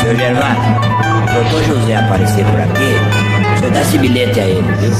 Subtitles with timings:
[0.00, 0.72] Seu Gervásio,
[1.22, 4.90] o doutor José aparecer por aqui, você dá esse bilhete a ele, viu?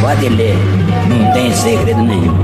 [0.00, 0.54] Pode ler,
[1.08, 2.34] não tem segredo nenhum.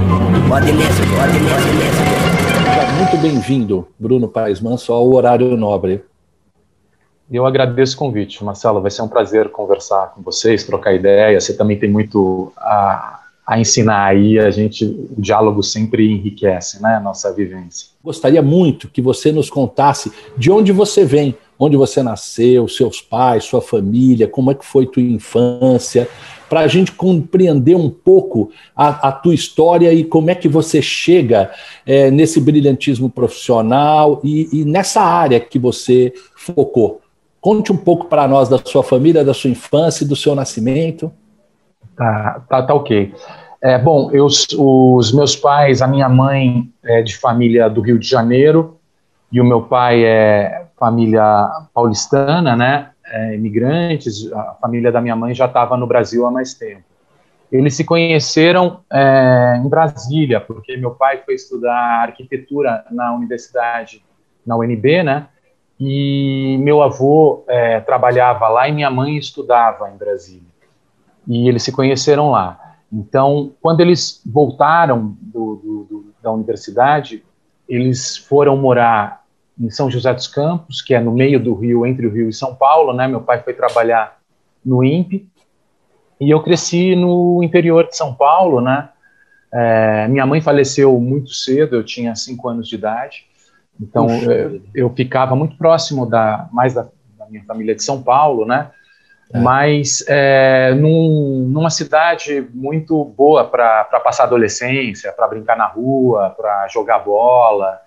[0.48, 2.98] Pode ler, pode ler, pode ler.
[2.98, 6.04] Muito bem-vindo, Bruno Paes Manso, ao Horário Nobre.
[7.30, 8.80] Eu agradeço o convite, Marcelo.
[8.82, 11.40] Vai ser um prazer conversar com vocês, trocar ideia.
[11.40, 14.38] Você também tem muito a, a ensinar aí.
[14.38, 17.88] A gente, o diálogo sempre enriquece, né, a nossa vivência.
[18.02, 23.44] Gostaria muito que você nos contasse de onde você vem, onde você nasceu, seus pais,
[23.44, 26.08] sua família, como é que foi tua infância,
[26.48, 30.80] para a gente compreender um pouco a, a, tua história e como é que você
[30.82, 31.50] chega
[31.86, 37.00] é, nesse brilhantismo profissional e, e nessa área que você focou.
[37.40, 41.12] Conte um pouco para nós da sua família, da sua infância do seu nascimento.
[41.96, 43.14] Tá, tá, tá ok.
[43.62, 48.06] É, bom, eu, os meus pais, a minha mãe é de família do Rio de
[48.06, 48.78] Janeiro
[49.32, 52.90] e o meu pai é família paulistana, né?
[53.06, 54.30] É, imigrantes.
[54.32, 56.82] A família da minha mãe já estava no Brasil há mais tempo.
[57.50, 64.02] Eles se conheceram é, em Brasília, porque meu pai foi estudar arquitetura na universidade,
[64.44, 65.28] na UNB, né?
[65.78, 70.53] e meu avô é, trabalhava lá e minha mãe estudava em Brasília.
[71.26, 72.76] E eles se conheceram lá.
[72.92, 77.24] Então, quando eles voltaram do, do, do, da universidade,
[77.68, 79.24] eles foram morar
[79.58, 82.32] em São José dos Campos, que é no meio do Rio, entre o Rio e
[82.32, 83.08] São Paulo, né?
[83.08, 84.18] Meu pai foi trabalhar
[84.64, 85.28] no INPE,
[86.20, 88.88] e eu cresci no interior de São Paulo, né?
[89.52, 93.26] É, minha mãe faleceu muito cedo, eu tinha cinco anos de idade,
[93.80, 96.86] então, eu, eu, ficava muito próximo da mais da,
[97.18, 98.70] da, minha família de São Paulo, né?
[99.32, 99.40] É.
[99.40, 106.68] Mas é, num, numa cidade muito boa para passar adolescência, para brincar na rua, para
[106.68, 107.80] jogar bola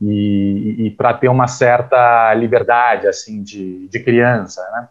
[0.00, 4.88] e, e para ter uma certa liberdade assim de, de criança, né?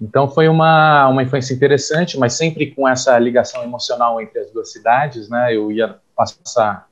[0.00, 4.72] Então foi uma, uma infância interessante, mas sempre com essa ligação emocional entre as duas
[4.72, 5.54] cidades, né?
[5.54, 6.88] Eu ia passar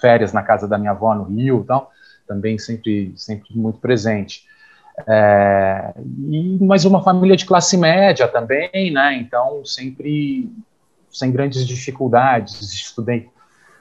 [0.00, 1.88] férias na casa da minha avó no Rio, então
[2.26, 4.44] também sempre sempre muito presente.
[5.08, 5.92] É,
[6.30, 9.16] e mais uma família de classe média também, né?
[9.16, 10.50] Então sempre
[11.10, 12.60] sem grandes dificuldades.
[12.72, 13.28] Estudei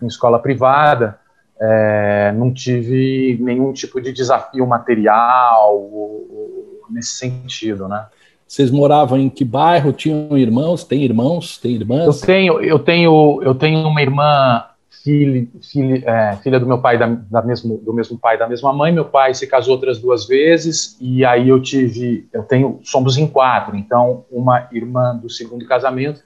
[0.01, 1.19] em escola privada,
[1.59, 8.05] é, não tive nenhum tipo de desafio material ou, ou, nesse sentido, né?
[8.47, 9.91] Vocês moravam em que bairro?
[9.93, 10.83] Tinham irmãos?
[10.83, 11.57] Tem irmãos?
[11.57, 12.05] Tem irmãs?
[12.05, 14.63] Eu tenho, eu tenho, eu tenho uma irmã
[15.01, 18.71] filha, filha, é, filha do meu pai, da, da, mesmo, do mesmo pai, da mesma
[18.71, 18.91] mãe.
[18.91, 23.27] Meu pai se casou outras duas vezes e aí eu tive, eu tenho, somos em
[23.27, 23.75] quatro.
[23.75, 26.21] Então, uma irmã do segundo casamento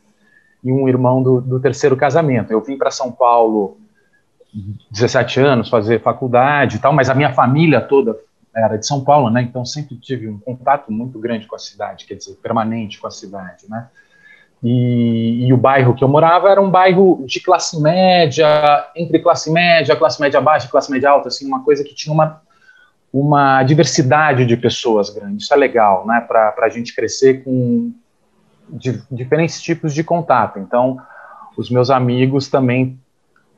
[0.63, 2.51] e um irmão do, do terceiro casamento.
[2.51, 3.77] Eu vim para São Paulo
[4.91, 8.17] 17 anos fazer faculdade e tal, mas a minha família toda
[8.55, 9.41] era de São Paulo, né?
[9.41, 13.11] Então sempre tive um contato muito grande com a cidade, quer dizer, permanente com a
[13.11, 13.87] cidade, né?
[14.63, 19.51] E, e, o bairro que eu morava era um bairro de classe média, entre classe
[19.51, 22.41] média, classe média baixa, classe média alta, assim, uma coisa que tinha uma,
[23.13, 25.43] uma diversidade de pessoas grande.
[25.43, 27.93] Isso é legal, né, para a gente crescer com
[28.67, 30.57] di, diferentes tipos de contato.
[30.57, 30.97] Então,
[31.55, 32.99] os meus amigos também,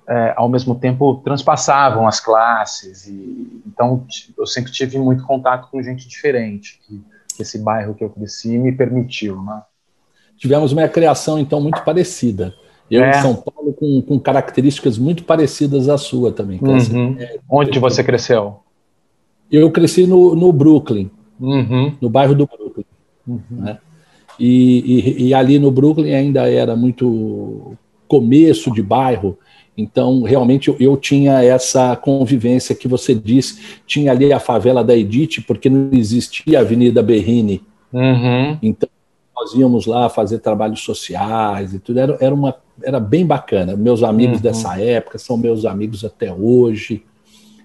[0.06, 3.08] é, ao mesmo tempo, transpassavam as classes.
[3.08, 4.06] E, então,
[4.38, 6.78] eu sempre tive muito contato com gente diferente.
[6.86, 7.02] Que
[7.42, 9.62] esse bairro que eu cresci me permitiu, né
[10.40, 12.56] tivemos uma criação, então, muito parecida.
[12.90, 13.12] Eu é.
[13.12, 16.60] em São Paulo com, com, características muito parecidas à sua também.
[16.60, 17.16] Uhum.
[17.20, 18.62] É, Onde você cresceu?
[19.52, 21.94] Eu cresci no, no Brooklyn, uhum.
[22.02, 22.86] no bairro do Brooklyn.
[23.28, 23.42] Uhum.
[23.52, 23.78] Né?
[24.40, 27.74] E, e, e, ali no Brooklyn ainda era muito
[28.08, 29.38] começo de bairro,
[29.78, 35.42] então realmente eu, tinha essa convivência que você disse, tinha ali a favela da Edith,
[35.46, 37.62] porque não existia a Avenida Berrini.
[37.94, 38.58] Uhum.
[38.64, 38.90] Então
[39.40, 43.76] nós íamos lá fazer trabalhos sociais e tudo, era, era, uma, era bem bacana.
[43.76, 44.44] Meus amigos uhum.
[44.44, 47.04] dessa época são meus amigos até hoje.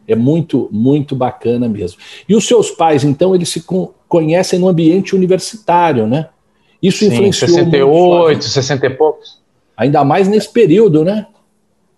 [0.07, 1.99] É muito, muito bacana mesmo.
[2.29, 3.65] E os seus pais, então, eles se
[4.07, 6.29] conhecem no ambiente universitário, né?
[6.81, 9.43] Isso Sim, influenciou 68, muito, 60 e poucos.
[9.77, 11.27] Ainda mais nesse período, né?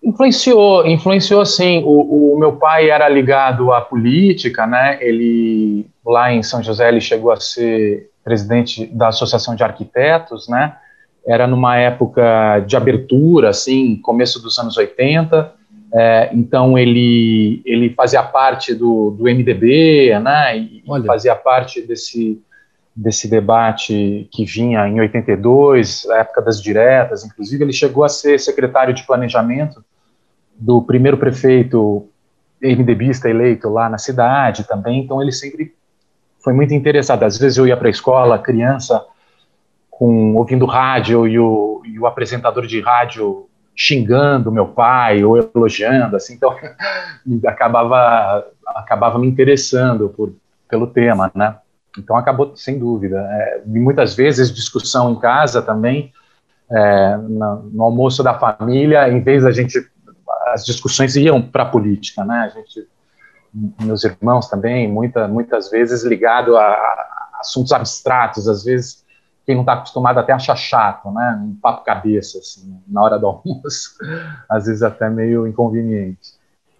[0.03, 1.83] Influenciou, influenciou sim.
[1.85, 4.99] O, o, meu pai era ligado à política, né?
[5.01, 10.77] Ele lá em São José ele chegou a ser presidente da Associação de Arquitetos, né?
[11.25, 15.53] Era numa época de abertura, assim, começo dos anos 80.
[15.95, 20.59] É, então ele ele fazia parte do, do MDB, né?
[20.59, 21.05] E Olha.
[21.05, 22.43] fazia parte desse
[22.95, 28.41] desse debate que vinha em 82, a época das diretas, inclusive ele chegou a ser
[28.41, 29.85] secretário de planejamento
[30.59, 32.09] do primeiro prefeito
[32.61, 35.76] MDBista eleito lá na cidade também, então ele sempre
[36.47, 37.25] foi muito interessado.
[37.25, 39.05] Às vezes eu ia para a escola, criança,
[39.91, 46.15] com ouvindo rádio e o, e o apresentador de rádio xingando meu pai ou elogiando,
[46.15, 46.55] assim, então
[47.49, 50.37] acabava acabava me interessando por,
[50.69, 51.57] pelo tema, né?
[51.99, 53.19] Então acabou sem dúvida.
[53.29, 56.13] É, muitas vezes discussão em casa também,
[56.71, 59.85] é, no, no almoço da família, em vez da gente
[60.53, 62.37] as discussões iam para a política, né?
[62.45, 62.87] A gente,
[63.81, 69.05] meus irmãos também, muita, muitas vezes ligado a, a assuntos abstratos, às vezes
[69.45, 71.41] quem não está acostumado até acha chato, né?
[71.41, 73.97] Um papo cabeça, assim, na hora do almoço,
[74.51, 76.35] às vezes até meio inconveniente.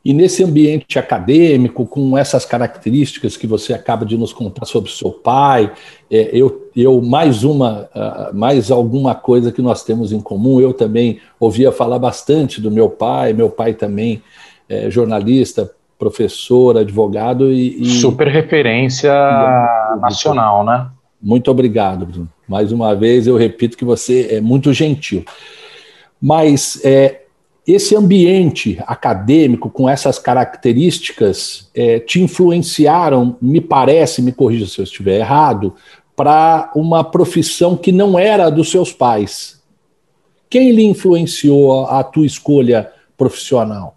[0.05, 5.11] E nesse ambiente acadêmico, com essas características que você acaba de nos contar sobre seu
[5.11, 5.73] pai,
[6.09, 10.61] é, eu, eu mais uma, uh, mais alguma coisa que nós temos em comum.
[10.61, 13.33] Eu também ouvia falar bastante do meu pai.
[13.33, 14.23] Meu pai também
[14.69, 20.89] é jornalista, professor, advogado e, e super referência e, nacional, né?
[21.21, 22.29] Muito obrigado, Bruno.
[22.49, 25.25] Mais uma vez eu repito que você é muito gentil.
[26.21, 27.23] Mas é,
[27.67, 34.85] esse ambiente acadêmico com essas características é, te influenciaram, me parece, me corrija se eu
[34.85, 35.75] estiver errado,
[36.15, 39.61] para uma profissão que não era dos seus pais.
[40.49, 43.96] Quem lhe influenciou a tua escolha profissional?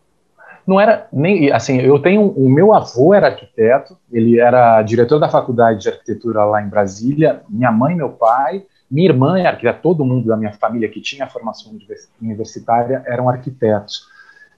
[0.69, 1.79] Não era nem assim.
[1.79, 3.97] Eu tenho o meu avô era arquiteto.
[4.11, 7.41] Ele era diretor da faculdade de arquitetura lá em Brasília.
[7.49, 11.27] Minha mãe, meu pai minha irmã é arquiteta, todo mundo da minha família que tinha
[11.27, 11.77] formação
[12.19, 14.07] universitária eram arquitetos.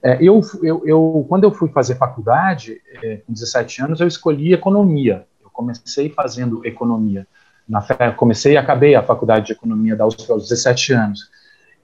[0.02, 4.54] É, eu, eu, eu, quando eu fui fazer faculdade, é, com 17 anos, eu escolhi
[4.54, 5.25] economia.
[5.44, 7.28] Eu comecei fazendo economia.
[7.68, 7.81] Na,
[8.13, 11.30] comecei e acabei a faculdade de economia da USP aos 17 anos.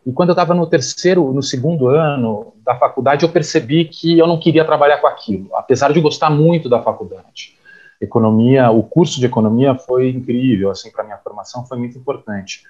[0.07, 4.25] E quando eu estava no terceiro, no segundo ano da faculdade, eu percebi que eu
[4.25, 7.57] não queria trabalhar com aquilo, apesar de gostar muito da faculdade
[7.99, 12.63] economia, o curso de economia foi incrível, assim, para minha formação foi muito importante.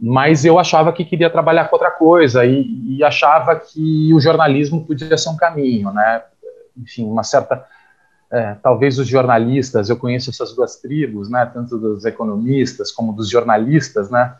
[0.00, 4.84] Mas eu achava que queria trabalhar com outra coisa e, e achava que o jornalismo
[4.86, 6.22] podia ser um caminho, né?
[6.76, 7.66] Enfim, uma certa
[8.32, 13.28] é, talvez os jornalistas, eu conheço essas duas tribos, né, tanto dos economistas como dos
[13.28, 14.34] jornalistas, né,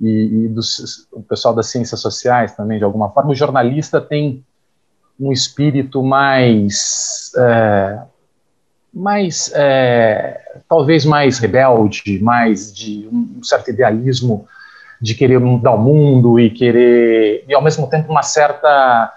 [0.00, 4.44] e, e dos, o pessoal das ciências sociais também, de alguma forma, o jornalista tem
[5.18, 8.02] um espírito mais é,
[8.94, 14.46] mais, é, talvez mais rebelde, mais de um certo idealismo
[15.00, 19.12] de querer mudar o mundo e querer, e ao mesmo tempo uma certa,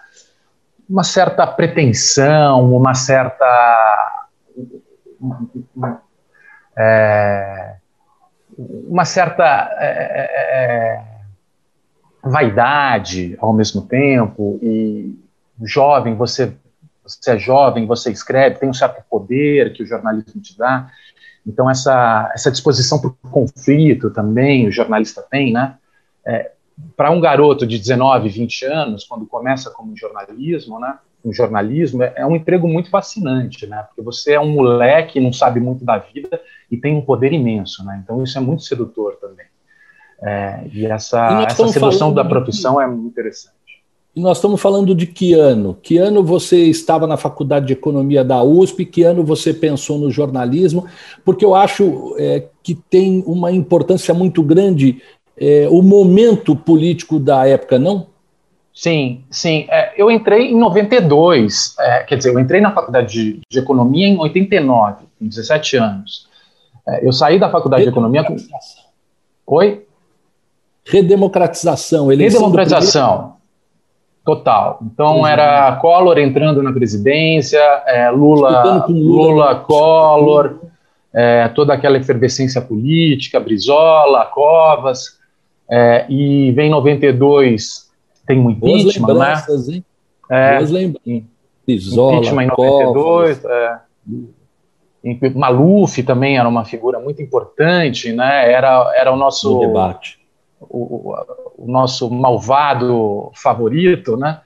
[0.90, 4.28] uma certa pretensão, uma certa,
[6.76, 7.76] é,
[8.58, 9.44] uma certa
[9.80, 11.04] é, é,
[12.24, 15.18] é vaidade ao mesmo tempo e
[15.64, 16.54] jovem você
[17.08, 20.90] você é jovem, você escreve, tem um certo poder que o jornalismo te dá.
[21.46, 25.78] Então, essa, essa disposição para o conflito também o jornalista tem, né?
[26.26, 26.52] É,
[26.96, 31.00] para um garoto de 19, 20 anos, quando começa como jornalismo, né?
[31.24, 33.84] Um jornalismo é, é um emprego muito fascinante, né?
[33.88, 36.40] Porque você é um moleque, não sabe muito da vida
[36.70, 38.02] e tem um poder imenso, né?
[38.04, 39.46] Então, isso é muito sedutor também.
[40.22, 42.84] É, e essa, e essa sedução da profissão de...
[42.84, 43.56] é muito interessante.
[44.16, 45.78] E nós estamos falando de que ano?
[45.80, 48.84] Que ano você estava na faculdade de economia da USP?
[48.84, 50.88] Que ano você pensou no jornalismo?
[51.24, 55.04] Porque eu acho é, que tem uma importância muito grande
[55.40, 58.08] é, o momento político da época, não?
[58.74, 59.68] Sim, sim.
[59.70, 64.08] É, eu entrei em 92, é, quer dizer, eu entrei na faculdade de, de economia
[64.08, 66.27] em 89, com 17 anos.
[66.88, 68.36] É, eu saí da faculdade de economia com.
[69.48, 69.86] Oi?
[70.86, 72.08] Redemocratização.
[72.08, 73.36] Redemocratização.
[74.24, 74.80] Total.
[74.82, 75.28] Então uhum.
[75.28, 80.60] era Collor entrando na presidência, é, Lula, Lula, Lula, Collor,
[81.14, 85.18] é, toda aquela efervescência política, Brizola, Covas,
[85.70, 87.90] é, e vem 92,
[88.26, 89.76] tem um impeachment, Boas né?
[89.76, 89.86] Hein?
[90.30, 91.24] É, Boas lembranças.
[91.66, 93.80] Brizola, impeachment em 92, é.
[95.36, 98.52] Maluf também era uma figura muito importante, né?
[98.52, 100.18] Era, era o nosso no debate
[100.60, 101.16] o,
[101.58, 104.42] o nosso malvado favorito, né?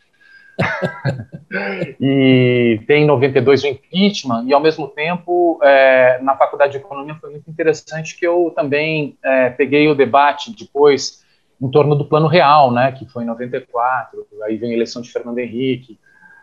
[1.99, 7.15] e tem em 92 o impeachment, e ao mesmo tempo, é, na faculdade de economia
[7.19, 11.21] foi muito interessante que eu também é, peguei o debate depois
[11.59, 15.11] em torno do plano real, né, que foi em 94, aí vem a eleição de
[15.11, 15.97] Fernando Henrique,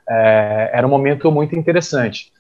[0.08, 2.32] é, era um momento muito interessante,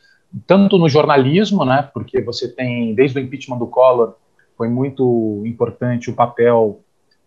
[0.46, 4.14] tanto no jornalismo, né, porque você tem, desde o impeachment do Collor,
[4.56, 6.80] foi muito importante o papel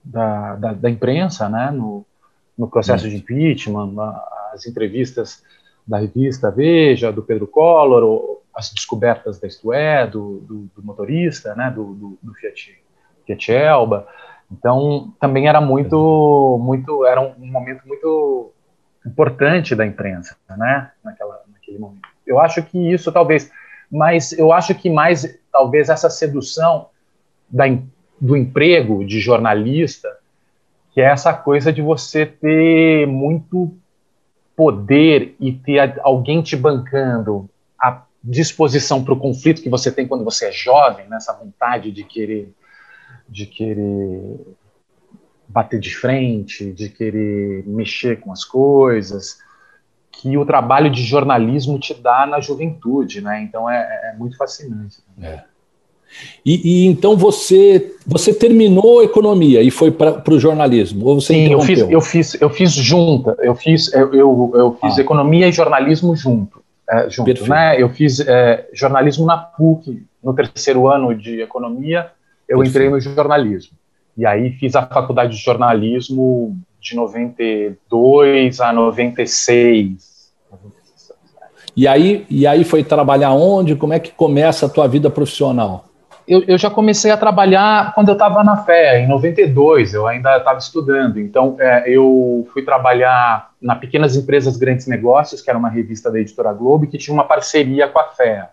[0.03, 2.05] da, da, da imprensa, né, no,
[2.58, 3.96] no processo de impeachment,
[4.53, 5.43] as entrevistas
[5.88, 11.55] da revista Veja, do Pedro Collor, as descobertas da Isto É, do, do, do motorista,
[11.55, 12.77] né, do, do, do Fiat,
[13.25, 14.08] Fiat Elba.
[14.51, 18.51] Então, também era muito, muito, era um momento muito
[19.05, 22.10] importante da imprensa, né, naquela, naquele momento.
[22.25, 23.51] Eu acho que isso talvez,
[23.91, 26.87] mas eu acho que mais, talvez essa sedução
[27.49, 27.65] da,
[28.19, 30.09] do emprego de jornalista,
[30.93, 33.73] que é essa coisa de você ter muito
[34.55, 37.49] poder e ter alguém te bancando
[37.79, 41.39] a disposição para o conflito que você tem quando você é jovem, nessa né?
[41.43, 42.53] vontade de querer
[43.27, 44.39] de querer
[45.47, 49.39] bater de frente, de querer mexer com as coisas,
[50.21, 53.41] que o trabalho de jornalismo te dá na juventude, né?
[53.41, 54.97] Então é, é muito fascinante.
[55.19, 55.39] É.
[56.45, 61.05] E, e, então você você terminou economia e foi para o jornalismo?
[61.05, 63.35] Ou você Sim, eu fiz, eu fiz eu fiz junta.
[63.39, 65.01] Eu fiz eu, eu, eu fiz ah.
[65.01, 67.81] economia e jornalismo junto, é, junto, né?
[67.81, 72.11] Eu fiz é, jornalismo na PUC no terceiro ano de economia.
[72.47, 72.69] Eu Perfeito.
[72.69, 73.71] entrei no jornalismo
[74.17, 80.10] e aí fiz a faculdade de jornalismo de 92 a 96.
[81.75, 83.75] E aí, e aí foi trabalhar onde?
[83.75, 85.85] Como é que começa a tua vida profissional?
[86.27, 90.37] eu, eu já comecei a trabalhar quando eu estava na fé, em 92, eu ainda
[90.37, 91.19] estava estudando.
[91.19, 96.19] Então, é, eu fui trabalhar na Pequenas Empresas Grandes Negócios, que era uma revista da
[96.19, 98.49] Editora Globo, que tinha uma parceria com a fé.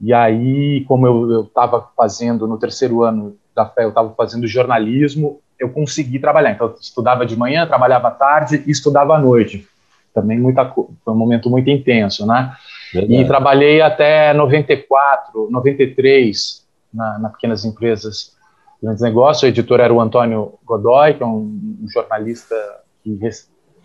[0.00, 5.40] E aí, como eu estava fazendo no terceiro ano da fé, eu estava fazendo jornalismo,
[5.58, 6.52] eu consegui trabalhar.
[6.52, 9.66] Então, eu estudava de manhã, trabalhava à tarde e estudava à noite.
[10.14, 12.52] Também muita, foi um momento muito intenso, né?
[12.92, 13.22] Verdade.
[13.22, 18.36] E trabalhei até 94, 93, na, na Pequenas Empresas
[18.82, 19.42] Grandes Negócios.
[19.42, 22.54] O editor era o Antônio Godoy, que é um, um jornalista
[23.02, 23.18] que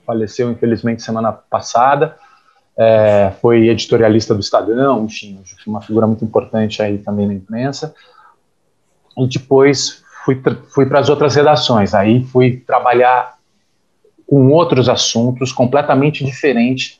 [0.05, 2.17] faleceu, infelizmente, semana passada.
[2.77, 7.93] É, foi editorialista do Estadão, enfim, uma figura muito importante aí também na imprensa.
[9.17, 10.41] E depois fui,
[10.73, 11.93] fui para as outras redações.
[11.93, 13.34] Aí fui trabalhar
[14.27, 16.99] com outros assuntos completamente diferentes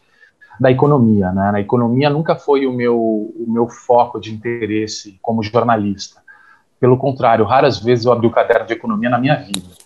[0.60, 1.32] da economia.
[1.32, 1.51] Né?
[1.51, 6.22] Na economia nunca foi o meu, o meu foco de interesse como jornalista.
[6.79, 9.86] Pelo contrário, raras vezes eu abri o caderno de economia na minha vida.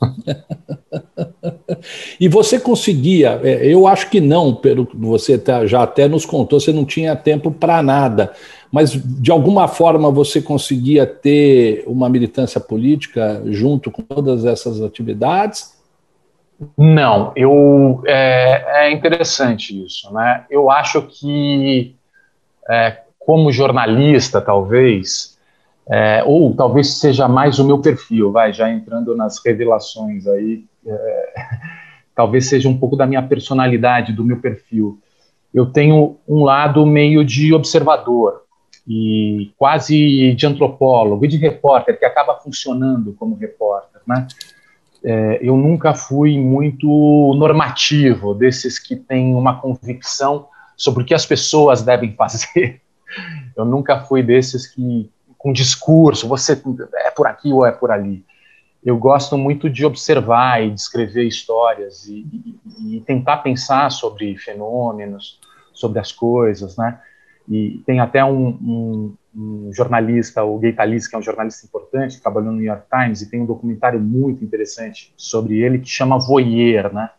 [2.20, 6.24] e você conseguia, é, eu acho que não, pelo que você tá, já até nos
[6.24, 8.32] contou, você não tinha tempo para nada,
[8.70, 15.73] mas de alguma forma você conseguia ter uma militância política junto com todas essas atividades?
[16.78, 20.46] Não, eu é, é, interessante isso, né?
[20.48, 21.96] Eu acho que
[22.70, 25.38] é, como jornalista, talvez,
[25.88, 31.34] é, ou talvez seja mais o meu perfil, vai já entrando nas revelações aí, é,
[32.14, 34.98] talvez seja um pouco da minha personalidade, do meu perfil.
[35.52, 38.42] Eu tenho um lado meio de observador
[38.86, 44.26] e quase de antropólogo e de repórter que acaba funcionando como repórter, né?
[45.04, 46.86] É, eu nunca fui muito
[47.36, 52.80] normativo, desses que têm uma convicção sobre o que as pessoas devem fazer.
[53.56, 56.60] Eu nunca fui desses que, com discurso, você
[56.96, 58.24] é por aqui ou é por ali.
[58.82, 62.26] Eu gosto muito de observar e de escrever histórias e,
[62.80, 65.38] e, e tentar pensar sobre fenômenos,
[65.72, 67.00] sobre as coisas, né?
[67.48, 72.20] E tem até um, um, um jornalista, o Gay Talis, que é um jornalista importante,
[72.20, 76.18] trabalhou no New York Times, e tem um documentário muito interessante sobre ele que chama
[76.18, 77.10] Voyeur, né?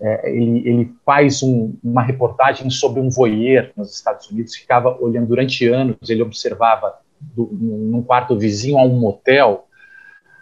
[0.00, 5.26] É, ele, ele faz um, uma reportagem sobre um voyeur nos Estados Unidos, ficava olhando
[5.26, 9.64] durante anos, ele observava do, num quarto vizinho a um motel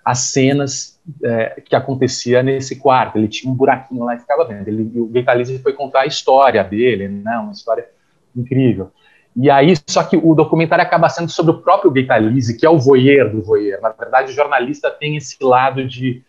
[0.05, 3.19] as cenas é, que acontecia nesse quarto.
[3.19, 4.69] Ele tinha um buraquinho lá e ficava vendo.
[4.69, 7.37] Ele, o Gay Talese foi contar a história dele, né?
[7.39, 7.89] Uma história
[8.37, 8.93] incrível.
[9.37, 12.78] E aí, só que o documentário acaba sendo sobre o próprio Gaitalize, que é o
[12.78, 13.83] voyeur do voyeur.
[13.83, 16.25] Na verdade, o jornalista tem esse lado de.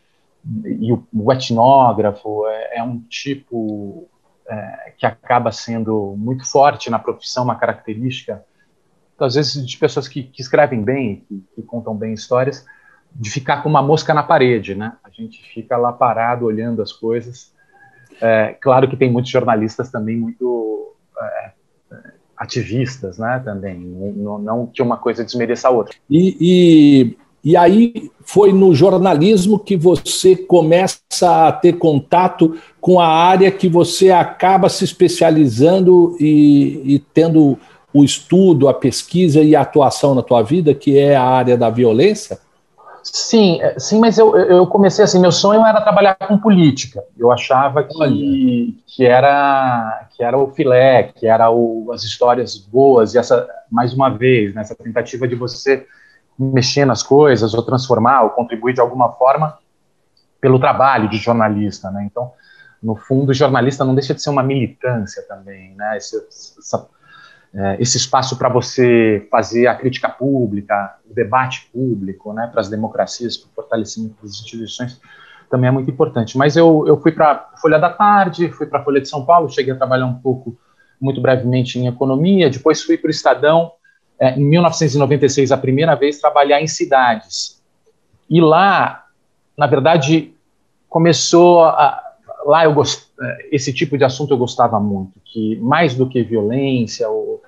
[0.65, 4.07] E o, o etnógrafo é, é um tipo
[4.47, 8.43] é, que acaba sendo muito forte na profissão, uma característica,
[9.17, 12.65] às vezes, de pessoas que, que escrevem bem, que, que, contam bem histórias,
[13.13, 14.93] de ficar com uma mosca na parede, né?
[15.03, 17.53] A gente fica lá parado olhando as coisas.
[18.21, 21.51] É, claro que tem muitos jornalistas também muito é,
[22.37, 23.79] ativistas, né, também,
[24.15, 25.95] não, não, que uma coisa desmereça a outra.
[26.09, 31.01] E, e, e, aí foi no jornalismo que você começa
[31.47, 37.57] a ter contato com a área que você acaba se especializando e, e tendo
[37.93, 41.69] o estudo, a pesquisa e a atuação na tua vida, que é a área da
[41.69, 42.39] violência?
[43.13, 47.03] Sim, é, sim, mas eu, eu comecei assim, meu sonho era trabalhar com política.
[47.17, 53.13] Eu achava que, que, era, que era o filé, que era o, as histórias boas,
[53.13, 55.85] e essa, mais uma vez, nessa né, tentativa de você
[56.37, 59.57] mexer nas coisas, ou transformar, ou contribuir de alguma forma
[60.39, 62.07] pelo trabalho de jornalista, né?
[62.09, 62.31] Então,
[62.83, 65.97] no fundo, o jornalista não deixa de ser uma militância também, né?
[65.97, 66.87] Esse, essa,
[67.57, 72.47] é, esse espaço para você fazer a crítica pública, o debate público, né?
[72.51, 75.01] Para as democracias, para o fortalecimento das instituições,
[75.49, 76.37] também é muito importante.
[76.37, 79.49] Mas eu, eu fui para Folha da Tarde, fui para a Folha de São Paulo,
[79.49, 80.55] cheguei a trabalhar um pouco,
[81.01, 83.71] muito brevemente, em economia, depois fui para o Estadão,
[84.19, 87.59] é, em 1996, a primeira vez, trabalhar em cidades.
[88.29, 89.05] E lá,
[89.57, 90.31] na verdade,
[90.87, 92.03] começou a,
[92.45, 96.21] lá eu gost, é, esse tipo de assunto eu gostava muito, que mais do que
[96.21, 97.41] violência, eu,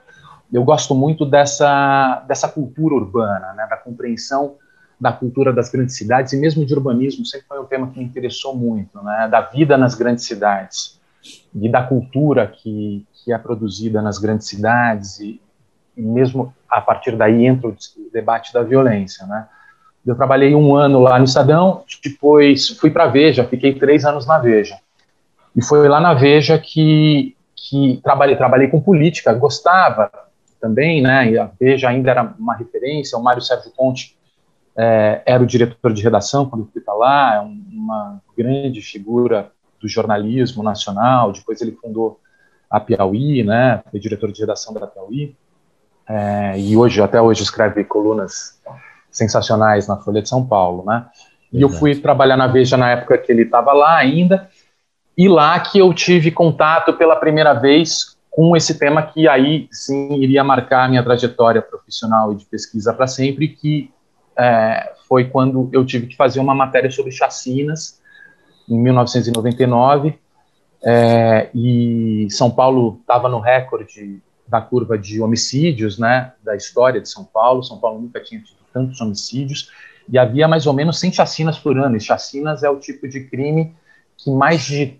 [0.51, 4.55] eu gosto muito dessa, dessa cultura urbana, né, da compreensão
[4.99, 8.03] da cultura das grandes cidades e mesmo de urbanismo sempre foi um tema que me
[8.03, 10.99] interessou muito, né, da vida nas grandes cidades
[11.55, 15.41] e da cultura que, que é produzida nas grandes cidades e,
[15.95, 17.75] e mesmo a partir daí entra o
[18.11, 19.47] debate da violência, né.
[20.05, 24.25] Eu trabalhei um ano lá no Estadão, depois fui para a Veja, fiquei três anos
[24.25, 24.79] na Veja.
[25.55, 30.09] E foi lá na Veja que, que trabalhei, trabalhei com política, gostava
[30.59, 31.31] também, né?
[31.31, 33.17] E a Veja ainda era uma referência.
[33.17, 34.17] O Mário Sérgio Conte
[34.75, 39.51] é, era o diretor de redação quando eu fui para lá, é uma grande figura
[39.81, 41.31] do jornalismo nacional.
[41.31, 42.19] Depois ele fundou
[42.69, 43.81] a Piauí, né?
[43.89, 45.35] Foi diretor de redação da Piauí.
[46.07, 48.59] É, e hoje, até hoje, escreve colunas
[49.11, 51.05] sensacionais na Folha de São Paulo, né?
[51.51, 54.49] E eu fui trabalhar na Veja na época que ele estava lá ainda,
[55.17, 60.13] e lá que eu tive contato pela primeira vez com esse tema que aí sim
[60.15, 63.91] iria marcar minha trajetória profissional e de pesquisa para sempre, que
[64.37, 67.99] é, foi quando eu tive que fazer uma matéria sobre chacinas
[68.69, 70.17] em 1999
[70.83, 77.09] é, e São Paulo estava no recorde da curva de homicídios, né, da história de
[77.09, 77.63] São Paulo.
[77.63, 79.69] São Paulo nunca tinha tido tantos homicídios
[80.07, 81.97] e havia mais ou menos 100 chacinas por ano.
[81.97, 83.75] E chacinas é o tipo de crime
[84.17, 84.99] que mais de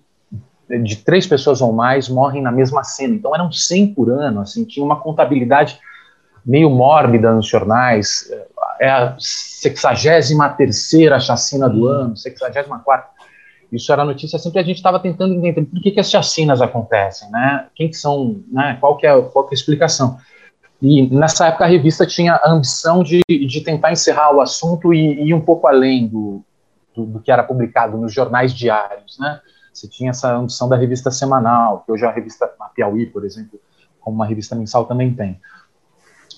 [0.78, 3.16] de três pessoas ou mais morrem na mesma cena.
[3.16, 5.80] Então eram 100 por ano, assim, tinha uma contabilidade
[6.46, 8.32] meio mórbida nos jornais.
[8.80, 13.10] É a 63 terceira chacina do ano, 64
[13.72, 17.30] Isso era notícia sempre a gente estava tentando entender por que, que as chacinas acontecem,
[17.32, 17.68] né?
[17.76, 18.78] Quem que são, né?
[18.80, 20.18] Qual que é, qual que é a explicação?
[20.82, 25.16] E nessa época a revista tinha a ambição de, de tentar encerrar o assunto e,
[25.16, 26.42] e ir um pouco além do,
[26.96, 29.42] do, do que era publicado nos jornais diários, né?
[29.80, 33.60] Você tinha essa ambição da revista semanal, que hoje a revista a Piauí, por exemplo,
[34.02, 35.40] como uma revista mensal também tem.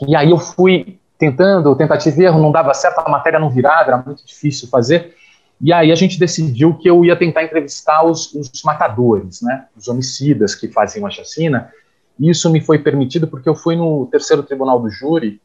[0.08, 3.89] E aí eu fui tentando, tentativa e erro, não dava certo, a matéria não virava,
[3.89, 5.15] era muito difícil fazer.
[5.60, 9.88] E aí a gente decidiu que eu ia tentar entrevistar os, os matadores, né, os
[9.88, 11.71] homicidas que faziam a chacina.
[12.19, 15.41] E isso me foi permitido porque eu fui no terceiro tribunal do júri,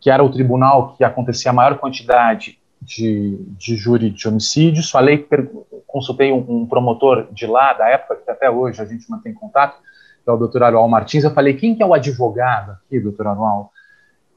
[0.00, 4.90] que era o tribunal que acontecia a maior quantidade de, de júri de homicídios.
[4.90, 5.26] Falei,
[5.86, 9.78] consultei um, um, promotor de lá, da época, que até hoje a gente mantém contato,
[10.24, 11.24] que é o doutor Arual Martins.
[11.24, 13.72] Eu falei, quem que é o advogado aqui, doutor Arual,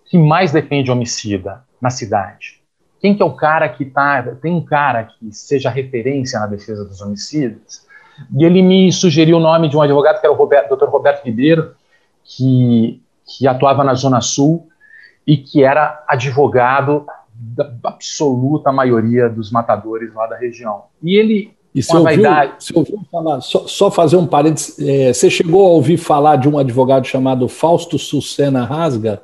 [0.05, 2.61] que mais defende homicida na cidade?
[2.99, 6.85] Quem que é o cara que tá, tem um cara que seja referência na defesa
[6.85, 7.85] dos homicidas?
[8.37, 11.25] E ele me sugeriu o nome de um advogado que era o Roberto, doutor Roberto
[11.25, 11.75] Ribeiro,
[12.23, 14.69] que, que atuava na Zona Sul
[15.25, 17.05] e que era advogado
[17.55, 20.83] da absoluta maioria dos matadores lá da região.
[21.01, 22.53] E ele, e você ouviu, vaidade...
[22.59, 26.47] você ouviu falar, só, só, fazer um parênteses, é, você chegou a ouvir falar de
[26.47, 29.21] um advogado chamado Fausto Sucena Rasga?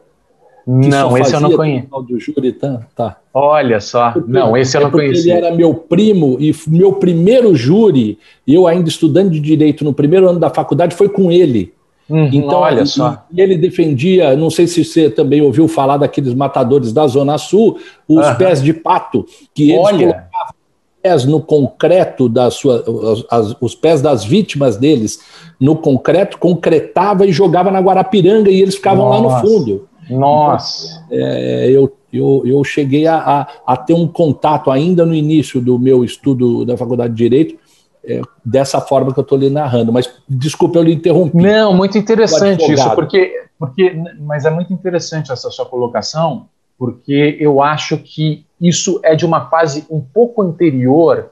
[0.67, 1.87] Não, esse eu não conheço.
[2.07, 3.17] Do júri, tá, tá.
[3.33, 5.29] Olha só, porque, não, esse eu não é conheci.
[5.29, 10.29] Ele era meu primo e meu primeiro júri, eu ainda estudando de direito no primeiro
[10.29, 11.73] ano da faculdade, foi com ele.
[12.09, 13.23] Hum, então, olha só.
[13.35, 18.25] ele defendia, não sei se você também ouviu falar daqueles matadores da Zona Sul, os
[18.25, 18.35] uhum.
[18.35, 20.07] pés de pato, que eles olha.
[20.07, 20.59] colocavam
[21.01, 22.83] pés no concreto da sua,
[23.29, 25.19] as, os pés das vítimas deles
[25.59, 29.23] no concreto, concretava e jogava na Guarapiranga e eles ficavam Nossa.
[29.23, 29.87] lá no fundo.
[30.09, 31.03] Nossa!
[31.05, 35.61] Então, é, eu, eu, eu cheguei a, a, a ter um contato ainda no início
[35.61, 37.55] do meu estudo da Faculdade de Direito
[38.03, 39.91] é, dessa forma que eu estou lhe narrando.
[39.91, 41.41] Mas desculpa eu lhe interromper.
[41.41, 47.61] Não, muito interessante isso, porque, porque, mas é muito interessante essa sua colocação, porque eu
[47.61, 51.31] acho que isso é de uma fase um pouco anterior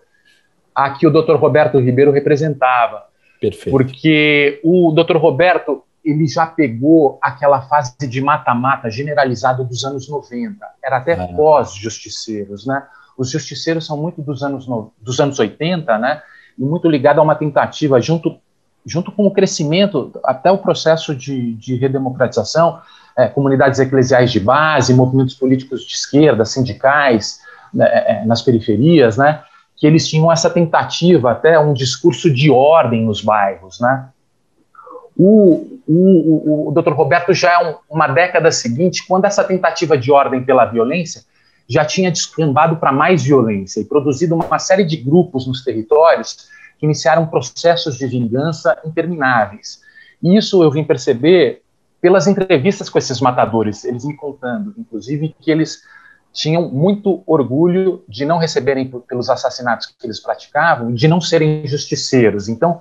[0.75, 1.36] à que o Dr.
[1.36, 3.06] Roberto Ribeiro representava.
[3.39, 3.71] Perfeito.
[3.71, 5.17] Porque o Dr.
[5.17, 10.65] Roberto ele já pegou aquela fase de mata-mata generalizada dos anos 90.
[10.84, 11.27] Era até ah.
[11.36, 12.84] pós-justiceiros, né?
[13.17, 16.21] Os justiceiros são muito dos anos, no, dos anos 80, né?
[16.58, 18.38] E muito ligado a uma tentativa, junto,
[18.86, 22.80] junto com o crescimento, até o processo de, de redemocratização,
[23.17, 27.39] é, comunidades eclesiais de base, movimentos políticos de esquerda, sindicais,
[27.74, 29.43] né, é, é, nas periferias, né?
[29.76, 34.10] Que eles tinham essa tentativa, até um discurso de ordem nos bairros, né?
[35.15, 36.93] O, o, o, o Dr.
[36.93, 41.24] Roberto já é um, uma década seguinte, quando essa tentativa de ordem pela violência
[41.67, 46.47] já tinha descambado para mais violência e produzido uma série de grupos nos territórios
[46.80, 49.82] que iniciaram processos de vingança intermináveis.
[50.21, 51.62] E isso eu vim perceber
[51.99, 55.82] pelas entrevistas com esses matadores, eles me contando, inclusive, que eles
[56.32, 62.47] tinham muito orgulho de não receberem pelos assassinatos que eles praticavam, de não serem justiceiros.
[62.47, 62.80] Então,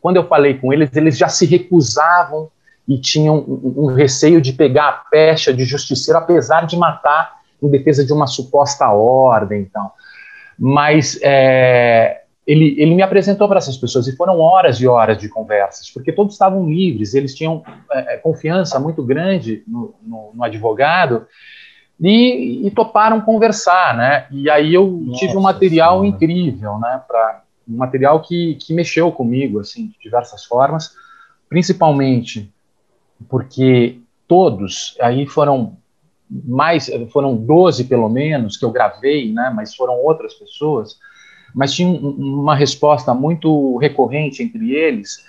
[0.00, 2.50] quando eu falei com eles, eles já se recusavam
[2.88, 7.33] e tinham um, um receio de pegar a pecha de justiceiro, apesar de matar
[7.66, 9.90] em defesa de uma suposta ordem, então.
[10.58, 15.28] Mas é, ele, ele me apresentou para essas pessoas e foram horas e horas de
[15.28, 20.44] conversas, porque todos estavam livres, eles tinham é, é confiança muito grande no, no, no
[20.44, 21.26] advogado
[22.00, 24.26] e, e, toparam conversar, né?
[24.30, 26.08] E aí eu Nossa tive um material senhora.
[26.08, 27.00] incrível, né?
[27.06, 30.92] Para um material que, que mexeu comigo, assim, de diversas formas,
[31.48, 32.52] principalmente
[33.28, 35.76] porque todos, aí foram
[36.30, 40.98] mais, foram 12 pelo menos que eu gravei, né, mas foram outras pessoas,
[41.54, 45.24] mas tinha uma resposta muito recorrente entre eles,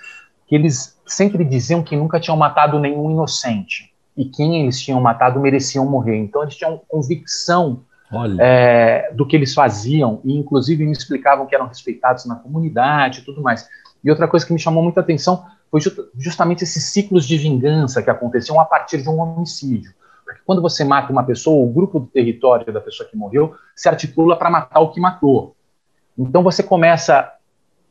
[0.46, 5.38] que eles sempre diziam que nunca tinham matado nenhum inocente, e quem eles tinham matado
[5.38, 6.16] mereciam morrer.
[6.16, 7.82] Então eles tinham convicção
[8.40, 13.22] é, do que eles faziam, e inclusive me explicavam que eram respeitados na comunidade e
[13.24, 13.68] tudo mais.
[14.02, 15.80] E outra coisa que me chamou muita atenção foi
[16.16, 19.92] justamente esses ciclos de vingança que aconteciam a partir de um homicídio.
[20.46, 24.36] Quando você mata uma pessoa, o grupo do território da pessoa que morreu se articula
[24.36, 25.56] para matar o que matou.
[26.16, 27.32] Então você começa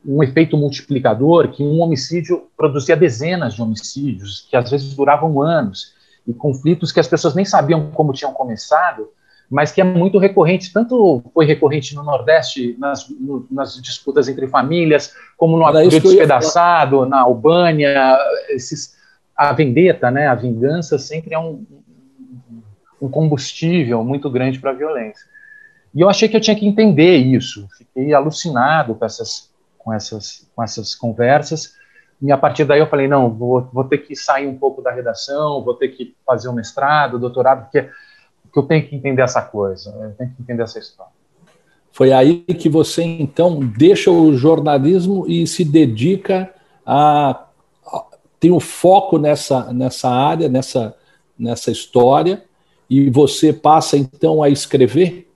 [0.04, 5.94] um efeito multiplicador que um homicídio produzia dezenas de homicídios, que às vezes duravam anos,
[6.26, 9.10] e conflitos que as pessoas nem sabiam como tinham começado,
[9.50, 14.48] mas que é muito recorrente, tanto foi recorrente no Nordeste, nas, no, nas disputas entre
[14.48, 18.96] famílias, como no Rio Despedaçado, na Albânia, esses,
[19.36, 21.64] a vendetta, né, a vingança sempre é um,
[23.06, 25.24] um combustível muito grande para a violência.
[25.94, 30.48] E eu achei que eu tinha que entender isso, fiquei alucinado com essas, com essas,
[30.54, 31.74] com essas conversas,
[32.20, 34.90] e a partir daí eu falei, não, vou, vou ter que sair um pouco da
[34.90, 37.88] redação, vou ter que fazer um mestrado, doutorado, porque
[38.56, 41.12] que eu tenho que entender essa coisa, eu tenho que entender essa história.
[41.92, 46.50] Foi aí que você então deixa o jornalismo e se dedica
[46.84, 47.44] a,
[47.86, 48.04] a
[48.40, 50.94] tem o um foco nessa nessa área, nessa
[51.38, 52.44] nessa história
[52.88, 55.28] e você passa então a escrever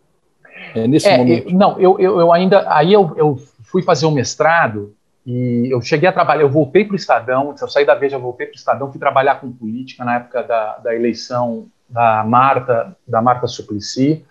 [0.74, 1.52] é, nesse é, momento.
[1.52, 4.94] não, eu, eu, eu, ainda aí eu, eu fui fazer um mestrado
[5.26, 8.46] e eu cheguei a trabalhar, eu voltei para o Estadão, eu saí da Veja, voltei
[8.46, 13.20] para o Estadão, fui trabalhar com política na época da, da eleição da Marta, da
[13.20, 14.24] Marta Suplicy,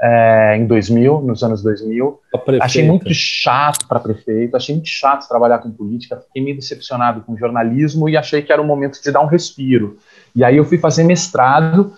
[0.00, 2.20] é, em 2000, nos anos 2000.
[2.60, 7.36] Achei muito chato para prefeito, achei muito chato trabalhar com política, fiquei meio decepcionado com
[7.36, 9.98] jornalismo e achei que era o momento de dar um respiro.
[10.36, 11.92] E aí eu fui fazer mestrado,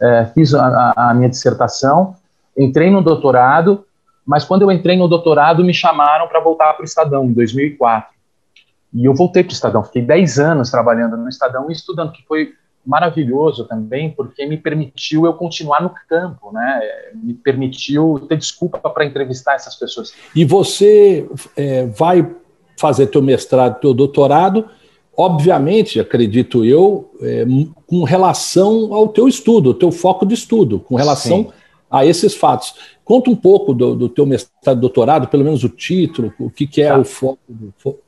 [0.00, 2.14] é, fiz a, a, minha dissertação,
[2.56, 3.84] entrei no doutorado,
[4.26, 8.14] mas quando eu entrei no doutorado me chamaram para voltar para o Estadão, em 2004.
[8.94, 12.24] E eu voltei para o Estadão, fiquei 10 anos trabalhando no Estadão e estudando, que
[12.26, 12.52] foi
[12.86, 16.80] maravilhoso também, porque me permitiu eu continuar no campo, né?
[17.14, 20.14] Me permitiu ter desculpa para entrevistar essas pessoas.
[20.34, 22.34] E você é, vai
[22.78, 24.68] fazer teu mestrado, teu doutorado,
[25.16, 27.46] obviamente, acredito eu, é,
[27.86, 31.50] com relação ao teu estudo, o teu foco de estudo, com relação Sim.
[31.90, 32.74] a esses fatos.
[33.04, 36.82] Conta um pouco do, do teu mestrado, doutorado, pelo menos o título, o que, que
[36.82, 36.98] é tá.
[36.98, 37.38] o foco,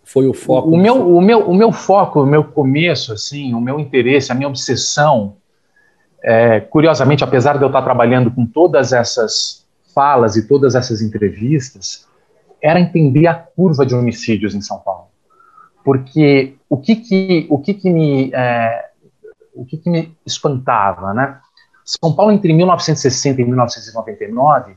[0.04, 0.68] foi o foco.
[0.68, 4.34] O meu, o, meu, o meu foco, o meu começo, assim, o meu interesse, a
[4.34, 5.36] minha obsessão,
[6.22, 12.06] é, curiosamente, apesar de eu estar trabalhando com todas essas falas e todas essas entrevistas,
[12.60, 15.06] era entender a curva de homicídios em São Paulo.
[15.84, 18.30] Porque o que que, o que, que me...
[18.34, 18.88] É,
[19.54, 21.40] o que, que me espantava, né?
[21.84, 24.76] São Paulo, entre 1960 e 1999,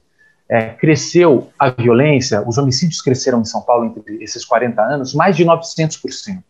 [0.49, 5.37] é, cresceu a violência, os homicídios cresceram em São Paulo entre esses 40 anos mais
[5.37, 6.41] de 900%.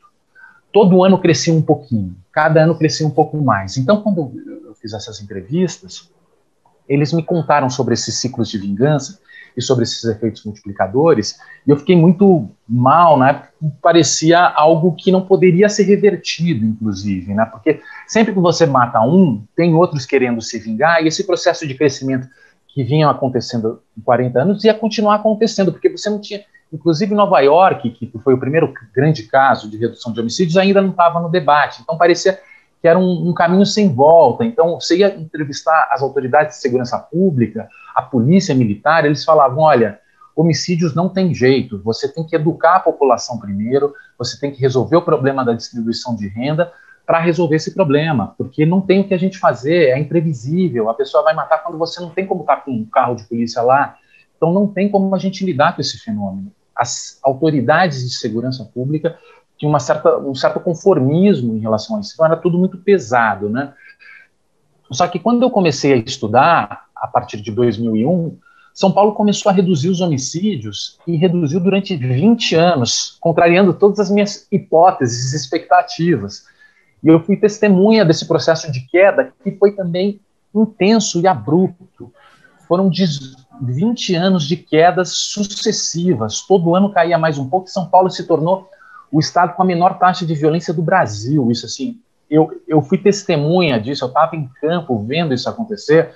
[0.71, 3.75] Todo ano crescia um pouquinho, cada ano crescia um pouco mais.
[3.75, 4.31] Então, quando
[4.65, 6.09] eu fiz essas entrevistas,
[6.87, 9.19] eles me contaram sobre esses ciclos de vingança
[9.55, 13.43] e sobre esses efeitos multiplicadores, e eu fiquei muito mal, né?
[13.81, 17.45] Parecia algo que não poderia ser revertido, inclusive, né?
[17.45, 21.75] Porque sempre que você mata um, tem outros querendo se vingar, e esse processo de
[21.75, 22.27] crescimento
[22.73, 26.41] que vinham acontecendo em 40 anos ia continuar acontecendo, porque você não tinha.
[26.71, 30.91] Inclusive, Nova York, que foi o primeiro grande caso de redução de homicídios, ainda não
[30.91, 31.81] estava no debate.
[31.81, 32.39] Então, parecia
[32.81, 34.43] que era um, um, caminho sem volta.
[34.43, 39.99] Então, você ia entrevistar as autoridades de segurança pública, a polícia militar, eles falavam: olha,
[40.35, 44.97] homicídios não tem jeito, você tem que educar a população primeiro, você tem que resolver
[44.97, 46.71] o problema da distribuição de renda
[47.05, 50.93] para resolver esse problema, porque não tem o que a gente fazer, é imprevisível, a
[50.93, 53.97] pessoa vai matar quando você não tem como estar com um carro de polícia lá,
[54.37, 56.51] então não tem como a gente lidar com esse fenômeno.
[56.75, 59.17] As autoridades de segurança pública
[59.57, 63.49] tinham uma certa, um certo conformismo em relação a isso, então era tudo muito pesado,
[63.49, 63.73] né?
[64.91, 68.37] Só que quando eu comecei a estudar, a partir de 2001,
[68.73, 74.11] São Paulo começou a reduzir os homicídios e reduziu durante 20 anos, contrariando todas as
[74.11, 76.45] minhas hipóteses e expectativas.
[77.03, 80.19] E eu fui testemunha desse processo de queda, que foi também
[80.53, 82.13] intenso e abrupto.
[82.67, 82.89] Foram
[83.61, 86.41] 20 anos de quedas sucessivas.
[86.41, 87.67] Todo ano caía mais um pouco.
[87.67, 88.69] São Paulo se tornou
[89.11, 91.51] o estado com a menor taxa de violência do Brasil.
[91.51, 94.05] Isso assim, eu, eu fui testemunha disso.
[94.05, 96.11] Eu estava em campo vendo isso acontecer,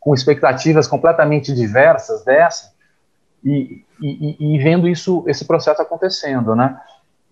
[0.00, 2.72] com expectativas completamente diversas dessa,
[3.44, 6.78] e, e, e vendo isso, esse processo acontecendo, né?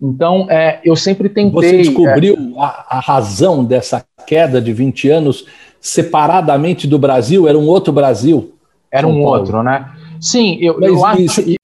[0.01, 1.51] Então, é, eu sempre tentei.
[1.51, 5.45] Você descobriu é, a, a, razão dessa queda de 20 anos
[5.81, 7.47] separadamente do Brasil?
[7.47, 8.53] Era um outro Brasil?
[8.91, 9.91] Era um outro, né?
[10.21, 11.43] Sim, eu, eu acho.
[11.43, 11.57] que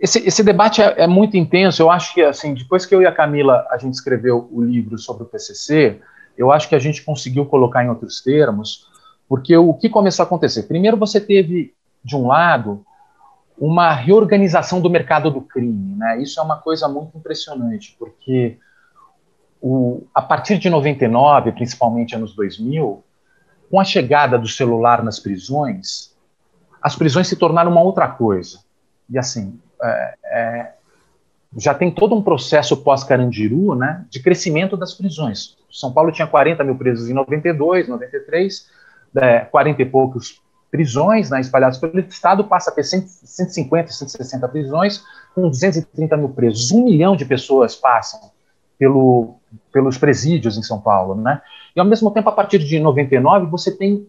[0.00, 1.82] esse, esse debate é, é, muito intenso.
[1.82, 4.96] Eu acho que, assim, depois que eu e a Camila a gente escreveu o livro
[4.98, 6.00] sobre o PCC,
[6.38, 8.88] eu acho que a gente conseguiu colocar em outros termos,
[9.30, 10.64] porque o que começou a acontecer?
[10.64, 11.72] Primeiro, você teve,
[12.04, 12.84] de um lado,
[13.56, 15.94] uma reorganização do mercado do crime.
[15.94, 16.20] Né?
[16.20, 18.58] Isso é uma coisa muito impressionante, porque
[19.62, 23.04] o, a partir de 99, principalmente anos 2000,
[23.70, 26.12] com a chegada do celular nas prisões,
[26.82, 28.58] as prisões se tornaram uma outra coisa.
[29.08, 30.72] E assim, é, é,
[31.56, 35.56] já tem todo um processo pós-Carandiru né, de crescimento das prisões.
[35.70, 38.79] São Paulo tinha 40 mil presos em 92, 93,
[39.16, 45.04] é, 40 e poucos prisões né, espalhadas pelo Estado, passa a ter 150, 160 prisões,
[45.34, 46.70] com 230 mil presos.
[46.70, 48.20] Um milhão de pessoas passam
[48.78, 49.34] pelo,
[49.72, 51.14] pelos presídios em São Paulo.
[51.20, 51.40] Né?
[51.74, 54.06] E, ao mesmo tempo, a partir de 99, você tem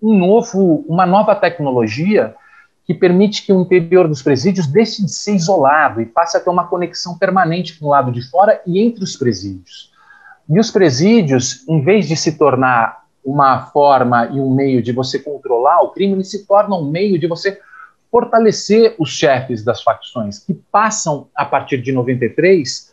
[0.00, 2.34] um novo, uma nova tecnologia
[2.86, 6.50] que permite que o interior dos presídios deixe de ser isolado e passe a ter
[6.50, 9.90] uma conexão permanente com o lado de fora e entre os presídios.
[10.48, 15.18] E os presídios, em vez de se tornar uma forma e um meio de você
[15.18, 17.58] controlar o crime, ele se torna um meio de você
[18.10, 22.92] fortalecer os chefes das facções, que passam, a partir de 93,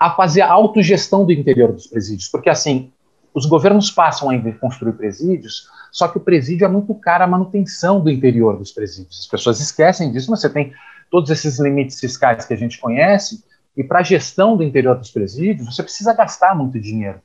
[0.00, 2.28] a fazer a autogestão do interior dos presídios.
[2.28, 2.90] Porque, assim,
[3.32, 8.00] os governos passam a construir presídios, só que o presídio é muito caro a manutenção
[8.00, 9.20] do interior dos presídios.
[9.20, 10.72] As pessoas esquecem disso, mas você tem
[11.10, 13.44] todos esses limites fiscais que a gente conhece,
[13.76, 17.20] e para a gestão do interior dos presídios, você precisa gastar muito dinheiro.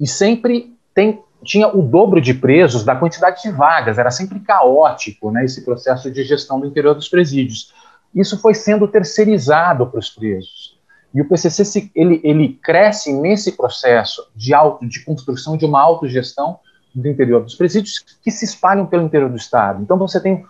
[0.00, 5.30] E sempre tem tinha o dobro de presos da quantidade de vagas, era sempre caótico
[5.30, 7.72] né, esse processo de gestão do interior dos presídios.
[8.14, 10.78] Isso foi sendo terceirizado para os presos.
[11.14, 15.80] E o PCC se, ele, ele cresce nesse processo de, auto, de construção de uma
[15.80, 16.58] autogestão
[16.94, 19.82] do interior dos presídios que se espalham pelo interior do Estado.
[19.82, 20.44] Então você tem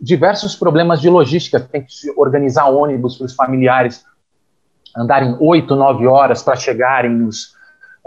[0.00, 4.04] diversos problemas de logística, tem que organizar ônibus para os familiares
[4.96, 7.54] andarem oito, nove horas para chegarem nos,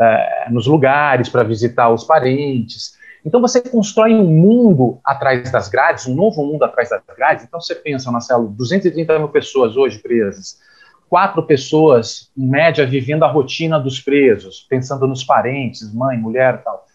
[0.01, 2.97] é, nos lugares para visitar os parentes.
[3.23, 7.45] Então você constrói um mundo atrás das grades, um novo mundo atrás das grades.
[7.45, 10.59] Então você pensa, Marcelo, 230 mil pessoas hoje presas,
[11.07, 16.87] quatro pessoas, em média, vivendo a rotina dos presos, pensando nos parentes, mãe, mulher tal.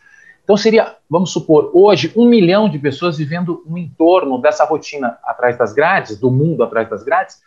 [0.42, 5.56] Então seria, vamos supor, hoje, um milhão de pessoas vivendo no entorno dessa rotina atrás
[5.58, 7.40] das grades, do mundo atrás das grades,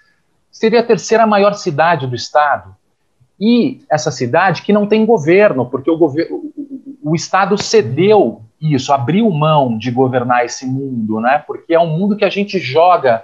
[0.52, 2.76] seria a terceira maior cidade do estado
[3.40, 6.52] e essa cidade que não tem governo, porque o, governo,
[7.02, 11.42] o Estado cedeu isso, abriu mão de governar esse mundo, né?
[11.48, 13.24] Porque é um mundo que a gente joga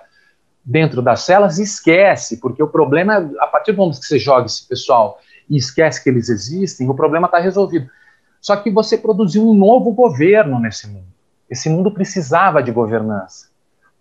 [0.63, 4.45] dentro das celas e esquece, porque o problema a partir do momento que você joga
[4.45, 7.89] esse pessoal e esquece que eles existem, o problema está resolvido.
[8.39, 11.07] Só que você produziu um novo governo nesse mundo.
[11.49, 13.49] Esse mundo precisava de governança.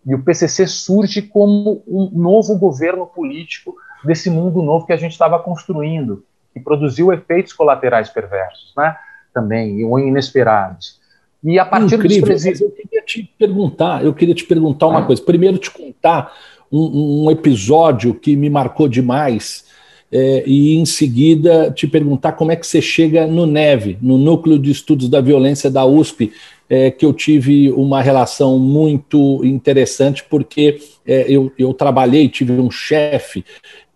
[0.07, 3.75] E o PCC surge como um novo governo político
[4.07, 8.97] desse mundo novo que a gente estava construindo, que produziu efeitos colaterais perversos, né?
[9.33, 11.01] Também, ou inesperados.
[11.43, 12.61] E a partir Incrível, dos presídios...
[12.63, 15.05] eu queria te perguntar, eu queria te perguntar uma ah.
[15.05, 15.21] coisa.
[15.21, 16.33] Primeiro, te contar
[16.73, 19.65] um, um, episódio que me marcou demais,
[20.11, 24.59] é, e em seguida te perguntar como é que você chega no NEVE, no Núcleo
[24.59, 26.33] de Estudos da Violência da USP,
[26.69, 32.71] é, que eu tive uma relação muito interessante, porque é, eu, eu trabalhei, tive um
[32.71, 33.45] chefe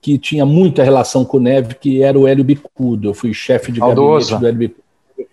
[0.08, 3.10] que tinha muita relação com o Neve, que era o Hélio Bicudo.
[3.10, 4.82] Eu fui chefe de gabinete do Hélio Bicudo,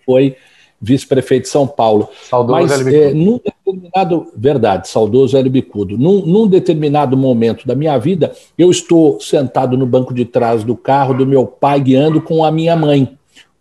[0.04, 0.36] foi
[0.78, 2.10] vice-prefeito de São Paulo.
[2.28, 3.02] Saudoso Mas, Hélio Bicudo.
[3.02, 5.96] É, num determinado, verdade, saudoso Hélio Bicudo.
[5.96, 10.76] Num, num determinado momento da minha vida, eu estou sentado no banco de trás do
[10.76, 13.16] carro do meu pai, guiando com a minha mãe.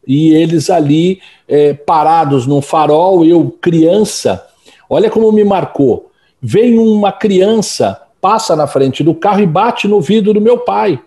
[0.06, 4.45] E eles ali, é, parados num farol, eu, criança,
[4.89, 6.12] olha como me marcou.
[6.41, 10.99] Vem uma criança, passa na frente do carro e bate no vidro do meu pai.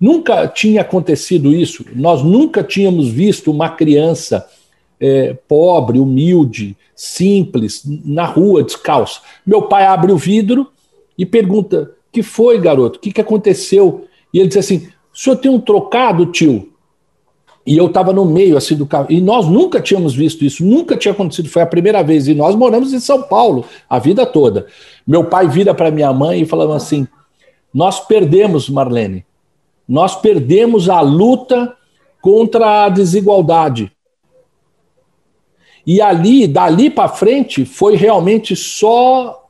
[0.00, 1.84] Nunca tinha acontecido isso.
[1.94, 4.46] Nós nunca tínhamos visto uma criança
[5.00, 9.20] é, pobre, humilde, simples, na rua, descalça.
[9.46, 10.68] Meu pai abre o vidro
[11.16, 12.98] e pergunta: que foi, garoto?
[12.98, 14.06] O que, que aconteceu?
[14.32, 16.72] E ele diz assim: o senhor tem um trocado, tio?
[17.66, 19.06] E eu estava no meio assim do carro.
[19.10, 22.28] E nós nunca tínhamos visto isso, nunca tinha acontecido, foi a primeira vez.
[22.28, 24.66] E nós moramos em São Paulo a vida toda.
[25.06, 27.08] Meu pai vira para minha mãe e falava assim:
[27.74, 29.24] Nós perdemos, Marlene.
[29.88, 31.76] Nós perdemos a luta
[32.20, 33.92] contra a desigualdade.
[35.86, 39.46] E ali, dali para frente, foi realmente só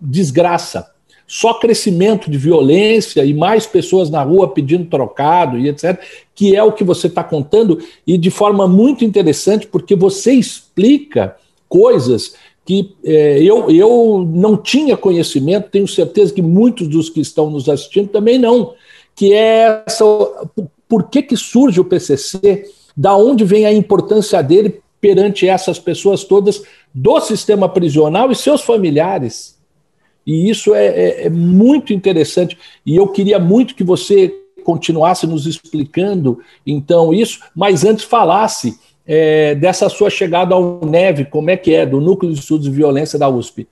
[0.00, 0.90] desgraça,
[1.26, 6.00] só crescimento de violência e mais pessoas na rua pedindo trocado e etc.,
[6.34, 11.36] que é o que você está contando, e de forma muito interessante, porque você explica
[11.68, 17.50] coisas que é, eu, eu não tinha conhecimento, tenho certeza que muitos dos que estão
[17.50, 18.74] nos assistindo também não,
[19.18, 20.04] que é essa,
[20.88, 26.22] por que, que surge o PCC, da onde vem a importância dele perante essas pessoas
[26.22, 26.62] todas
[26.94, 29.58] do sistema prisional e seus familiares.
[30.24, 32.56] E isso é, é, é, muito interessante.
[32.86, 39.56] E eu queria muito que você continuasse nos explicando, então, isso, mas antes falasse é,
[39.56, 43.18] dessa sua chegada ao NEV, como é que é, do Núcleo de Estudos de Violência
[43.18, 43.66] da USP.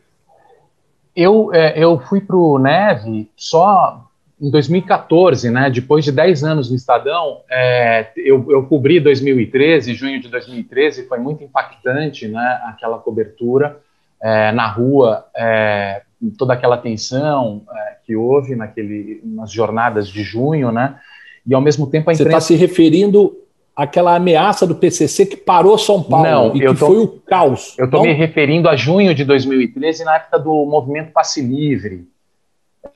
[1.15, 4.06] Eu, é, eu fui para o NEV só
[4.41, 10.21] em 2014, né, depois de 10 anos no Estadão, é, eu, eu, cobri 2013, junho
[10.21, 13.79] de 2013, foi muito impactante né, aquela cobertura
[14.23, 16.03] é, na rua, é,
[16.37, 20.97] toda aquela tensão é, que houve naquele, nas jornadas de junho, né,
[21.47, 22.31] e ao mesmo tempo a imprensa...
[22.31, 23.35] Você está se referindo
[23.75, 27.75] àquela ameaça do PCC que parou São Paulo Não, e que tô, foi o caos.
[27.79, 32.07] Eu estou me referindo a junho de 2013, na época do movimento Passe Livre,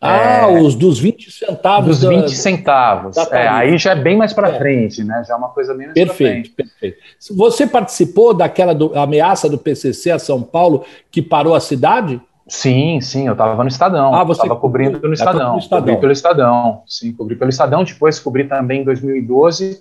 [0.01, 2.01] ah, é, os dos 20 centavos.
[2.01, 3.17] Dos 20 da, centavos.
[3.17, 4.59] Da é, aí já é bem mais para é.
[4.59, 5.23] frente, né?
[5.27, 6.99] Já é uma coisa mais Perfeito, perfeito.
[7.37, 12.21] Você participou daquela do, ameaça do PCC a São Paulo que parou a cidade?
[12.47, 14.13] Sim, sim, eu estava no Estadão.
[14.13, 15.57] Ah, você estava cobrindo no Estadão.
[15.57, 15.81] Estadão.
[15.81, 16.83] Cobri pelo Estadão.
[16.87, 17.85] Sim, cobri pelo Estadão.
[17.85, 19.81] Depois cobri também em 2012,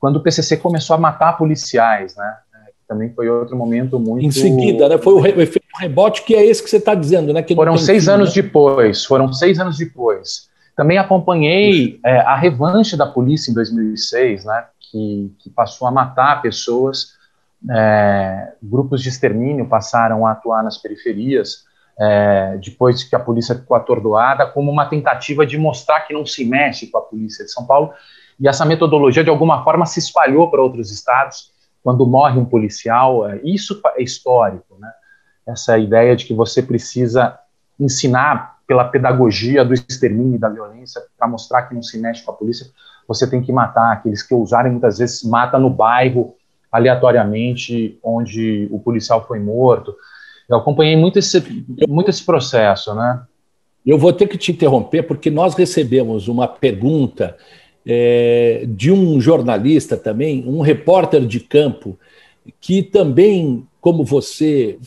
[0.00, 2.36] quando o PCC começou a matar policiais, né?
[2.88, 4.24] Também foi outro momento muito.
[4.24, 4.96] Em seguida, né?
[4.96, 7.42] Foi o, re, efeito rebote, que é esse que você está dizendo, né?
[7.42, 8.42] Que foram seis fim, anos né?
[8.42, 9.04] depois.
[9.04, 10.48] Foram seis anos depois.
[10.74, 14.64] Também acompanhei é, a revanche da polícia em 2006, né?
[14.90, 17.18] Que, que passou a matar pessoas.
[17.70, 21.68] É, grupos de extermínio passaram a atuar nas periferias.
[22.00, 26.44] É, depois que a polícia ficou atordoada, como uma tentativa de mostrar que não se
[26.44, 27.92] mexe com a polícia de São Paulo.
[28.40, 33.28] E essa metodologia, de alguma forma, se espalhou para outros estados quando morre um policial,
[33.28, 34.90] é, isso é histórico, né?
[35.46, 37.38] Essa ideia de que você precisa
[37.80, 42.32] ensinar pela pedagogia do extermínio e da violência para mostrar que não se mexe com
[42.32, 42.66] a polícia,
[43.06, 46.34] você tem que matar aqueles que ousarem muitas vezes mata no bairro
[46.70, 49.96] aleatoriamente onde o policial foi morto.
[50.46, 53.22] Eu acompanhei muito esse, muito esse processo, né?
[53.86, 57.36] Eu vou ter que te interromper porque nós recebemos uma pergunta
[57.90, 61.98] é, de um jornalista também, um repórter de campo,
[62.60, 64.78] que também, como você,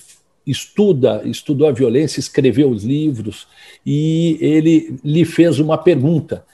[0.45, 3.47] estuda, estudou a violência, escreveu os livros,
[3.83, 6.45] e ele lhe fez uma pergunta.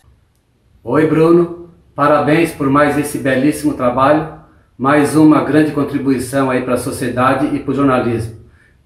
[0.83, 1.67] Oi, Bruno.
[1.93, 4.39] Parabéns por mais esse belíssimo trabalho,
[4.77, 8.35] mais uma grande contribuição aí para a sociedade e para o jornalismo.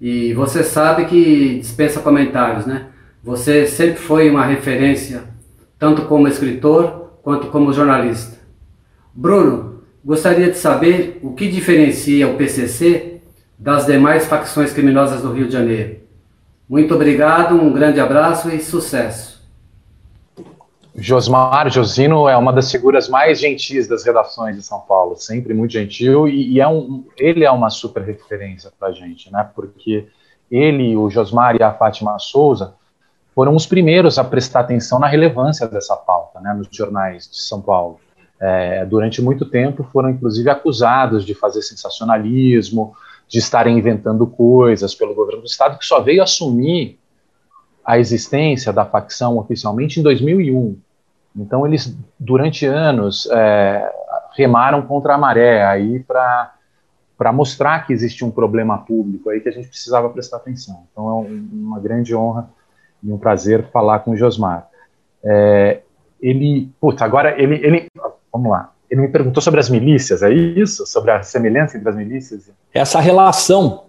[0.00, 2.86] E você sabe que dispensa comentários, né?
[3.22, 5.24] Você sempre foi uma referência,
[5.78, 8.38] tanto como escritor quanto como jornalista.
[9.14, 13.20] Bruno, gostaria de saber o que diferencia o PCC
[13.58, 16.00] das demais facções criminosas do Rio de Janeiro.
[16.68, 19.40] Muito obrigado, um grande abraço e sucesso.
[20.94, 25.72] Josmar Josino é uma das figuras mais gentis das redações de São Paulo, sempre muito
[25.72, 29.48] gentil, e, e é um, ele é uma super referência para a gente, né?
[29.54, 30.06] Porque
[30.50, 32.74] ele, o Josmar e a Fátima Souza
[33.34, 37.60] foram os primeiros a prestar atenção na relevância dessa pauta né, nos jornais de São
[37.60, 37.98] Paulo.
[38.40, 42.94] É, durante muito tempo foram inclusive acusados de fazer sensacionalismo,
[43.28, 46.98] de estarem inventando coisas pelo governo do Estado, que só veio assumir
[47.84, 50.76] a existência da facção oficialmente em 2001.
[51.34, 53.90] Então, eles, durante anos, é,
[54.36, 56.54] remaram contra a maré aí para
[57.16, 60.84] para mostrar que existe um problema público aí que a gente precisava prestar atenção.
[60.90, 62.50] Então é um, uma grande honra
[63.02, 64.68] e um prazer falar com o Josmar.
[65.24, 65.80] É,
[66.20, 67.86] ele, putz, agora ele, ele,
[68.32, 70.86] vamos lá, ele me perguntou sobre as milícias, é isso?
[70.86, 72.50] Sobre a semelhança entre as milícias?
[72.72, 73.84] Essa relação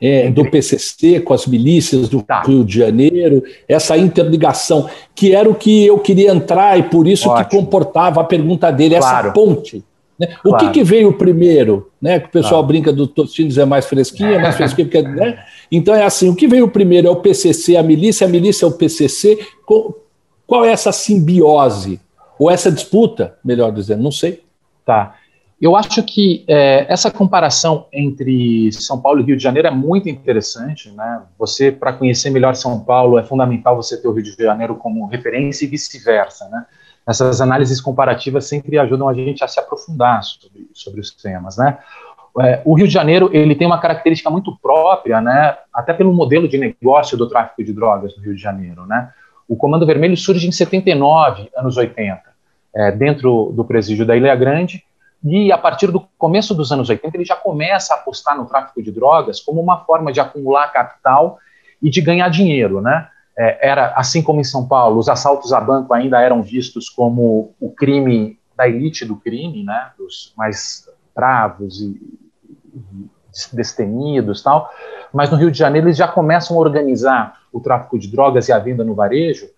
[0.00, 2.42] é, do PCC com as milícias do tá.
[2.42, 7.28] Rio de Janeiro, essa interligação, que era o que eu queria entrar e por isso
[7.28, 7.48] Ótimo.
[7.48, 9.28] que comportava a pergunta dele, claro.
[9.28, 9.84] essa ponte
[10.18, 10.28] né?
[10.42, 10.56] Claro.
[10.56, 11.90] O que, que, veio primeiro?
[12.00, 12.20] Né?
[12.20, 12.66] Que o pessoal claro.
[12.66, 15.44] brinca do Tostines é mais fresquinha, mais fresquinha, porque, né?
[15.70, 18.68] Então é assim: o que veio primeiro é o PCC, a milícia, a milícia é
[18.68, 19.38] o PCC.
[20.46, 22.00] Qual é essa simbiose?
[22.38, 24.02] Ou essa disputa, melhor dizendo?
[24.02, 24.42] Não sei.
[24.84, 25.16] Tá.
[25.60, 30.08] Eu acho que é, essa comparação entre São Paulo e Rio de Janeiro é muito
[30.08, 30.90] interessante.
[30.90, 31.22] Né?
[31.38, 35.06] Você, para conhecer melhor São Paulo, é fundamental você ter o Rio de Janeiro como
[35.06, 36.48] referência e vice-versa.
[36.48, 36.66] Né?
[37.06, 41.78] Essas análises comparativas sempre ajudam a gente a se aprofundar sobre, sobre os temas, né?
[42.40, 45.56] É, o Rio de Janeiro ele tem uma característica muito própria, né?
[45.72, 49.10] Até pelo modelo de negócio do tráfico de drogas no Rio de Janeiro, né?
[49.48, 52.22] O Comando Vermelho surge em 79, anos 80,
[52.74, 54.82] é, dentro do presídio da Ilha Grande,
[55.22, 58.82] e a partir do começo dos anos 80 ele já começa a apostar no tráfico
[58.82, 61.38] de drogas como uma forma de acumular capital
[61.80, 63.08] e de ganhar dinheiro, né?
[63.36, 67.54] É, era, assim como em São Paulo, os assaltos a banco ainda eram vistos como
[67.60, 72.00] o crime da elite do crime, né, dos mais bravos e,
[72.74, 73.10] e
[73.52, 74.70] destemidos tal,
[75.12, 78.52] mas no Rio de Janeiro eles já começam a organizar o tráfico de drogas e
[78.52, 79.48] a venda no varejo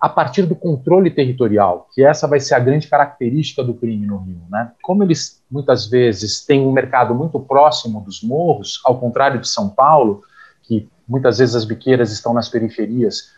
[0.00, 4.16] a partir do controle territorial, que essa vai ser a grande característica do crime no
[4.16, 4.40] Rio.
[4.48, 4.72] Né?
[4.82, 9.68] Como eles muitas vezes têm um mercado muito próximo dos morros, ao contrário de São
[9.68, 10.22] Paulo,
[10.62, 13.32] que muitas vezes as biqueiras estão nas periferias,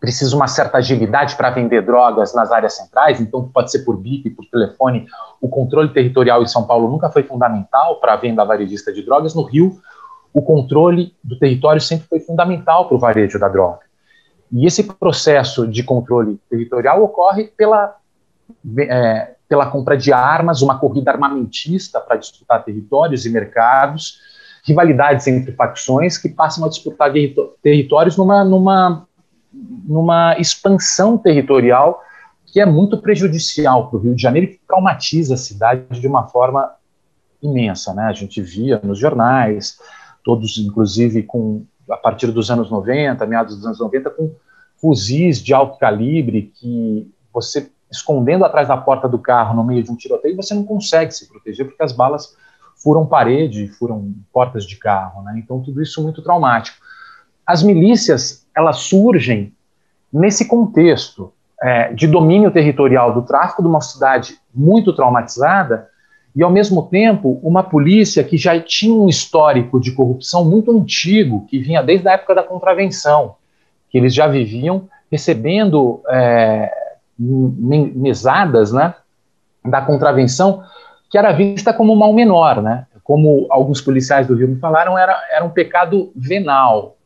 [0.00, 4.30] precisa uma certa agilidade para vender drogas nas áreas centrais, então pode ser por BIP,
[4.30, 5.06] por telefone.
[5.40, 9.34] O controle territorial em São Paulo nunca foi fundamental para a venda varejista de drogas.
[9.34, 9.80] No Rio,
[10.32, 13.80] o controle do território sempre foi fundamental para o varejo da droga.
[14.52, 17.96] E esse processo de controle territorial ocorre pela,
[18.78, 24.20] é, pela compra de armas, uma corrida armamentista para disputar territórios e mercados,
[24.68, 27.12] rivalidades entre facções que passam a disputar
[27.62, 29.06] territórios numa, numa,
[29.52, 32.02] numa expansão territorial
[32.46, 36.06] que é muito prejudicial para o Rio de Janeiro e que traumatiza a cidade de
[36.06, 36.70] uma forma
[37.42, 37.92] imensa.
[37.92, 38.04] Né?
[38.04, 39.78] A gente via nos jornais,
[40.24, 44.34] todos, inclusive, com a partir dos anos 90, meados dos anos 90, com
[44.76, 49.90] fuzis de alto calibre que você escondendo atrás da porta do carro no meio de
[49.90, 52.36] um tiroteio, você não consegue se proteger porque as balas
[52.82, 55.34] furam parede, furam portas de carro, né?
[55.36, 56.78] Então tudo isso muito traumático.
[57.46, 59.52] As milícias elas surgem
[60.12, 65.88] nesse contexto é, de domínio territorial do tráfico de uma cidade muito traumatizada
[66.34, 71.46] e ao mesmo tempo uma polícia que já tinha um histórico de corrupção muito antigo
[71.46, 73.34] que vinha desde a época da contravenção,
[73.90, 76.70] que eles já viviam recebendo é,
[77.18, 78.94] mesadas, né,
[79.64, 80.62] da contravenção
[81.10, 82.86] que era vista como mal menor, né?
[83.02, 86.96] Como alguns policiais do Rio me falaram, era, era um pecado venal.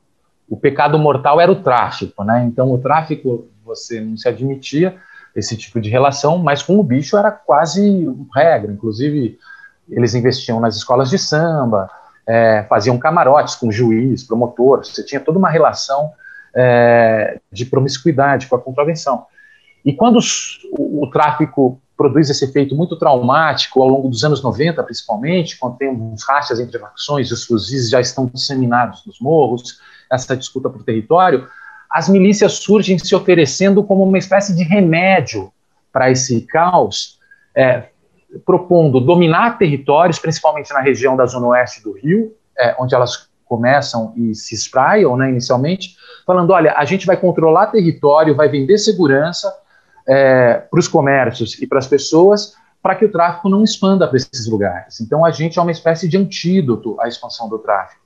[0.49, 2.45] O pecado mortal era o tráfico, né?
[2.45, 4.97] Então, o tráfico, você não se admitia
[5.35, 8.73] esse tipo de relação, mas com o bicho era quase regra.
[8.73, 9.39] Inclusive,
[9.89, 11.89] eles investiam nas escolas de samba,
[12.27, 16.13] é, faziam camarotes com juiz, promotor, você tinha toda uma relação
[16.55, 19.27] é, de promiscuidade com a contravenção.
[19.85, 20.19] E quando
[20.73, 25.77] o, o, tráfico produz esse efeito muito traumático ao longo dos anos 90, principalmente, quando
[25.83, 29.81] uns rachas entre facções e os fuzis já estão disseminados nos morros,
[30.11, 31.49] essa disputa por território,
[31.91, 35.53] as milícias surgem se oferecendo como uma espécie de remédio
[35.93, 37.19] para esse caos,
[37.55, 37.89] é,
[38.47, 44.15] propondo dominar territórios, principalmente na região da zona oeste do Rio, é, onde elas começam
[44.17, 49.55] e se espraiam né, inicialmente, falando: olha, a gente vai controlar território, vai vender segurança,
[50.07, 54.17] é, para os comércios e para as pessoas, para que o tráfico não expanda para
[54.17, 55.01] esses lugares.
[55.01, 58.03] Então, a gente é uma espécie de antídoto à expansão do tráfico.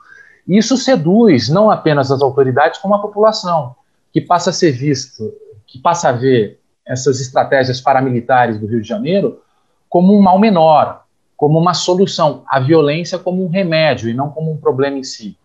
[0.46, 3.74] E isso seduz não apenas as autoridades, como a população,
[4.12, 5.32] que passa a ser visto,
[5.66, 9.40] que passa a ver essas estratégias paramilitares do Rio de Janeiro
[9.88, 11.04] como um mal menor,
[11.36, 15.36] como uma solução, a violência como um remédio e não como um problema em si.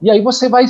[0.00, 0.64] E aí você vai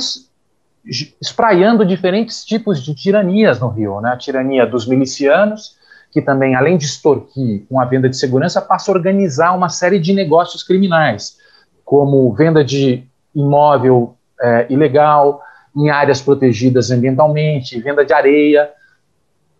[0.85, 4.11] espraiando diferentes tipos de tiranias no Rio, né?
[4.11, 5.77] A tirania dos milicianos,
[6.11, 9.99] que também, além de extorquir com a venda de segurança, passa a organizar uma série
[9.99, 11.37] de negócios criminais,
[11.85, 13.03] como venda de
[13.35, 15.41] imóvel é, ilegal
[15.75, 18.69] em áreas protegidas ambientalmente, venda de areia,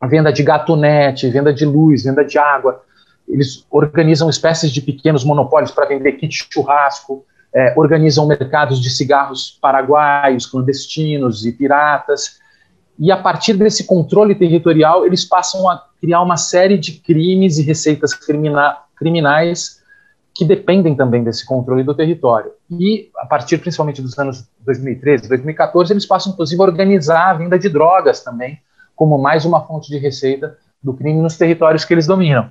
[0.08, 2.84] venda de gatunete, venda de luz, venda de água.
[3.28, 9.58] Eles organizam espécies de pequenos monopólios para vender kit churrasco, é, organizam mercados de cigarros
[9.62, 12.40] paraguaios, clandestinos e piratas.
[12.98, 17.64] E a partir desse controle territorial, eles passam a criar uma série de crimes e
[17.64, 19.80] receitas crimina criminais
[20.36, 22.52] que dependem também desse controle do território.
[22.72, 27.60] E a partir principalmente dos anos 2013, 2014, eles passam inclusive a organizar a venda
[27.60, 28.60] de drogas também,
[28.96, 32.50] como mais uma fonte de receita do crime nos territórios que eles dominam.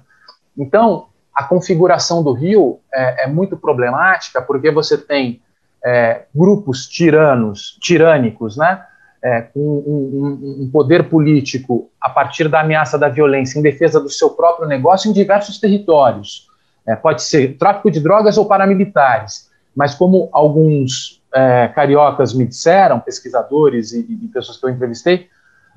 [0.57, 5.41] Então, a configuração do Rio é, é muito problemática, porque você tem
[5.85, 8.85] é, grupos tiranos, tirânicos, né,
[9.23, 14.11] é, com um, um, poder político a partir da ameaça da violência em defesa do
[14.11, 16.47] seu próprio negócio em diversos territórios.
[16.87, 23.01] É, pode ser tráfico de drogas ou paramilitares, mas como alguns é, cariocas me disseram,
[23.01, 25.29] pesquisadores e, e, pessoas que eu entrevistei,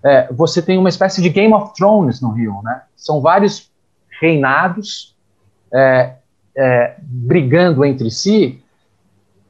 [0.04, 2.84] é, você tem uma espécie de Game of Thrones no Rio, né?
[2.96, 3.72] São vários
[4.20, 5.11] reinados
[5.74, 6.14] é,
[6.56, 8.62] é, brigando entre si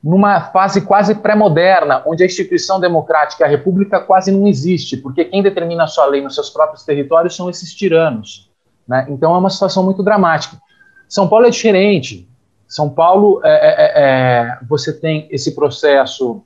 [0.04, 5.44] numa fase quase pré-moderna, onde a instituição democrática, a república, quase não existe, porque quem
[5.44, 8.50] determina a sua lei nos seus próprios territórios são esses tiranos.
[8.88, 9.06] Né?
[9.10, 10.58] Então é uma situação muito dramática.
[11.08, 12.28] São Paulo é diferente.
[12.68, 16.44] São Paulo, é, é, é, é você tem esse processo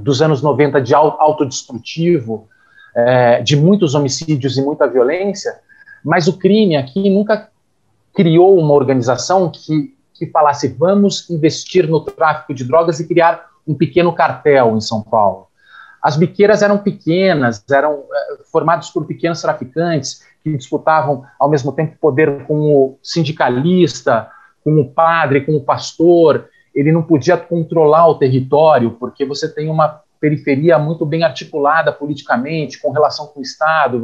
[0.00, 2.48] dos anos 90 de autodestrutivo,
[3.44, 5.60] de muitos homicídios e muita violência,
[6.04, 7.48] mas o crime aqui nunca
[8.16, 13.74] criou uma organização que, que falasse vamos investir no tráfico de drogas e criar um
[13.74, 15.46] pequeno cartel em São Paulo.
[16.02, 21.96] As biqueiras eram pequenas, eram é, formadas por pequenos traficantes que disputavam ao mesmo tempo
[22.00, 24.30] poder com o sindicalista,
[24.64, 26.48] com o padre, com o pastor.
[26.74, 32.80] Ele não podia controlar o território porque você tem uma periferia muito bem articulada politicamente,
[32.80, 34.00] com relação com o Estado.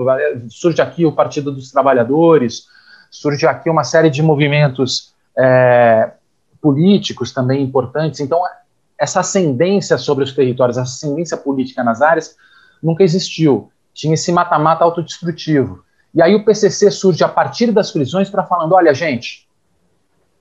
[0.51, 2.67] Surge aqui o Partido dos Trabalhadores,
[3.13, 6.13] surge aqui uma série de movimentos é,
[6.63, 8.21] políticos também importantes.
[8.21, 8.43] Então,
[8.99, 12.35] essa ascendência sobre os territórios, essa ascendência política nas áreas,
[12.83, 13.71] nunca existiu.
[13.93, 15.85] Tinha esse mata-mata autodestrutivo.
[16.15, 19.47] E aí o PCC surge a partir das prisões para falando, olha, gente,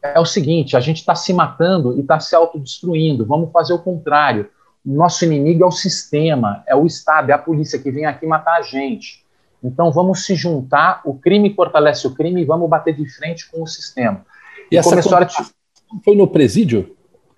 [0.02, 3.80] é o seguinte, a gente está se matando e está se autodestruindo, vamos fazer o
[3.80, 4.50] contrário.
[4.84, 8.58] Nosso inimigo é o sistema, é o Estado, é a polícia que vem aqui matar
[8.58, 9.21] a gente.
[9.64, 13.62] Então vamos se juntar, o crime fortalece o crime e vamos bater de frente com
[13.62, 14.26] o sistema.
[14.72, 15.28] E, e essa começou a...
[16.04, 16.96] foi no presídio?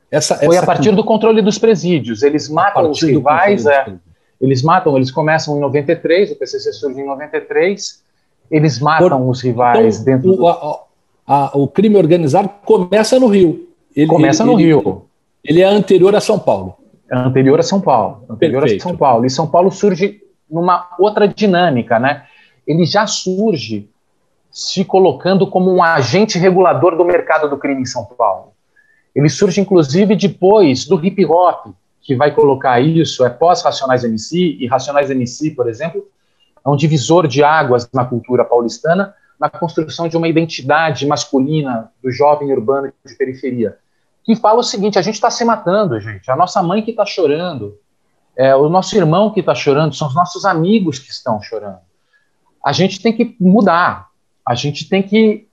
[0.10, 0.64] Essa, foi essa...
[0.64, 2.24] a partir do controle dos presídios.
[2.24, 3.94] Eles matam os rivais, é,
[4.40, 8.04] eles matam, eles começam em 93, o PCC surge em 93,
[8.50, 9.30] eles matam Por...
[9.30, 10.48] os rivais então, dentro o, do...
[10.48, 10.84] a,
[11.26, 13.68] a, o crime organizado começa no Rio.
[13.96, 15.06] Ele, começa ele, no ele, Rio.
[15.44, 16.78] Ele é anterior a São Paulo.
[17.12, 18.24] Anterior a São Paulo.
[18.30, 18.82] Anterior Perfeito.
[18.82, 19.26] a São Paulo.
[19.26, 22.26] E São Paulo surge numa outra dinâmica, né?
[22.66, 23.90] Ele já surge
[24.52, 28.54] se colocando como um agente regulador do mercado do crime em São Paulo.
[29.16, 34.68] Ele surge, inclusive, depois do hip hop, que vai colocar isso, é pós-Racionais MC, e
[34.68, 36.08] Racionais MC, por exemplo,
[36.66, 42.12] é um divisor de águas na cultura paulistana, na construção de uma identidade masculina do
[42.12, 43.78] jovem urbano de periferia,
[44.24, 47.06] que fala o seguinte: a gente está se matando, gente, a nossa mãe que está
[47.06, 47.78] chorando,
[48.36, 51.80] é o nosso irmão que está chorando, são os nossos amigos que estão chorando.
[52.64, 54.08] A gente tem que mudar,
[54.46, 55.48] a gente tem que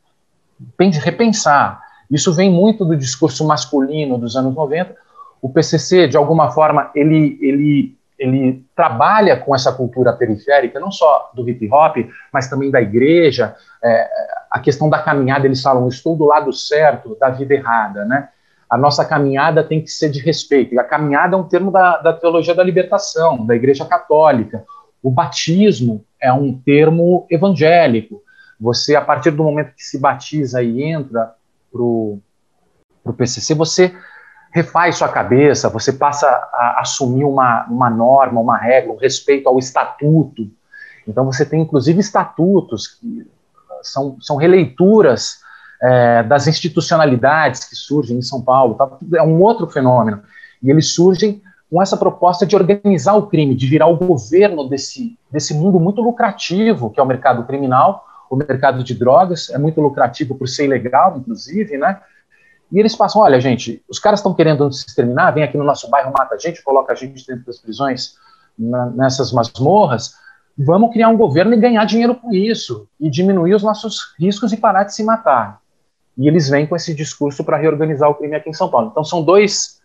[1.02, 1.82] repensar.
[2.10, 4.94] Isso vem muito do discurso masculino dos anos 90.
[5.42, 11.30] O PCC, de alguma forma, ele, ele, ele trabalha com essa cultura periférica, não só
[11.34, 11.96] do hip hop,
[12.32, 13.54] mas também da igreja.
[13.82, 14.08] É,
[14.50, 18.28] a questão da caminhada, eles falam, estou do lado certo da vida errada, né?
[18.70, 20.74] A nossa caminhada tem que ser de respeito.
[20.74, 24.64] E a caminhada é um termo da, da teologia da libertação, da Igreja Católica.
[25.02, 28.22] O batismo é um termo evangélico.
[28.60, 31.34] Você, a partir do momento que se batiza e entra
[31.72, 32.20] para o
[33.16, 33.92] PCC, você
[34.52, 39.58] refaz sua cabeça, você passa a assumir uma, uma norma, uma regra, um respeito ao
[39.58, 40.48] estatuto.
[41.08, 43.26] Então, você tem, inclusive, estatutos que
[43.82, 45.40] são, são releituras
[45.82, 48.98] é, das institucionalidades que surgem em São Paulo, tá?
[49.14, 50.22] é um outro fenômeno.
[50.62, 55.16] E eles surgem com essa proposta de organizar o crime, de virar o governo desse,
[55.30, 59.80] desse mundo muito lucrativo, que é o mercado criminal, o mercado de drogas, é muito
[59.80, 62.00] lucrativo por ser ilegal, inclusive, né?
[62.70, 65.90] E eles passam, olha, gente, os caras estão querendo se exterminar, vem aqui no nosso
[65.90, 68.14] bairro, mata a gente, coloca a gente dentro das prisões,
[68.56, 70.14] na, nessas masmorras,
[70.56, 74.56] vamos criar um governo e ganhar dinheiro com isso, e diminuir os nossos riscos e
[74.56, 75.60] parar de se matar.
[76.20, 78.88] E eles vêm com esse discurso para reorganizar o crime aqui em São Paulo.
[78.90, 79.80] Então são dois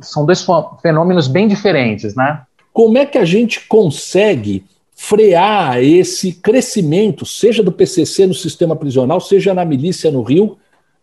[0.00, 0.46] são dois
[0.80, 2.42] fenômenos bem diferentes, né?
[2.72, 9.20] Como é que a gente consegue frear esse crescimento, seja do PCC no sistema prisional,
[9.20, 10.56] seja na milícia no Rio?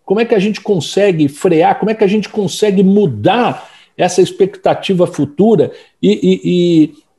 [0.03, 1.77] Como é que a gente consegue frear?
[1.77, 5.71] Como é que a gente consegue mudar essa expectativa futura?
[6.01, 6.41] E, e,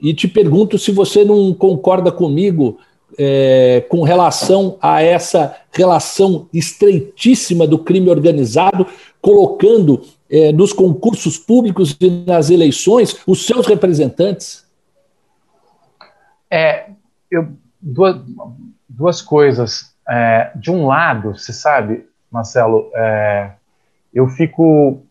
[0.01, 2.78] e, e te pergunto se você não concorda comigo
[3.19, 8.87] é, com relação a essa relação estreitíssima do crime organizado,
[9.21, 14.64] colocando é, nos concursos públicos e nas eleições os seus representantes?
[16.51, 16.91] É,
[17.31, 17.49] eu,
[17.81, 18.16] duas,
[18.89, 19.93] duas coisas.
[20.09, 23.51] É, de um lado, você sabe, Marcelo, é,
[24.14, 25.03] eu fico.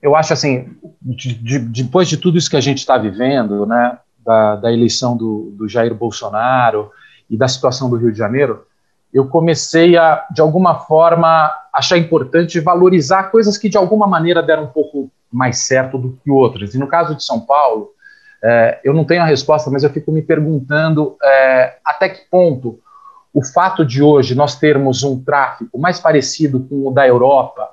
[0.00, 3.98] Eu acho assim, de, de, depois de tudo isso que a gente está vivendo, né,
[4.24, 6.90] da, da eleição do, do Jair Bolsonaro,
[7.30, 8.66] e da situação do Rio de Janeiro,
[9.12, 14.64] eu comecei a, de alguma forma, achar importante valorizar coisas que de alguma maneira deram
[14.64, 16.74] um pouco mais certo do que outras.
[16.74, 17.90] E no caso de São Paulo,
[18.42, 22.80] é, eu não tenho a resposta, mas eu fico me perguntando é, até que ponto
[23.32, 27.68] o fato de hoje nós termos um tráfico mais parecido com o da Europa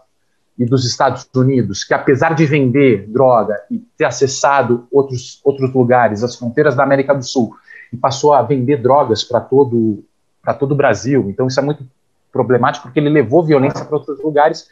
[0.57, 6.23] e dos Estados Unidos, que apesar de vender droga e ter acessado outros, outros lugares,
[6.23, 7.55] as fronteiras da América do Sul,
[7.91, 10.03] e passou a vender drogas para todo
[10.41, 11.29] para todo o Brasil.
[11.29, 11.85] Então isso é muito
[12.31, 14.67] problemático porque ele levou violência para outros lugares,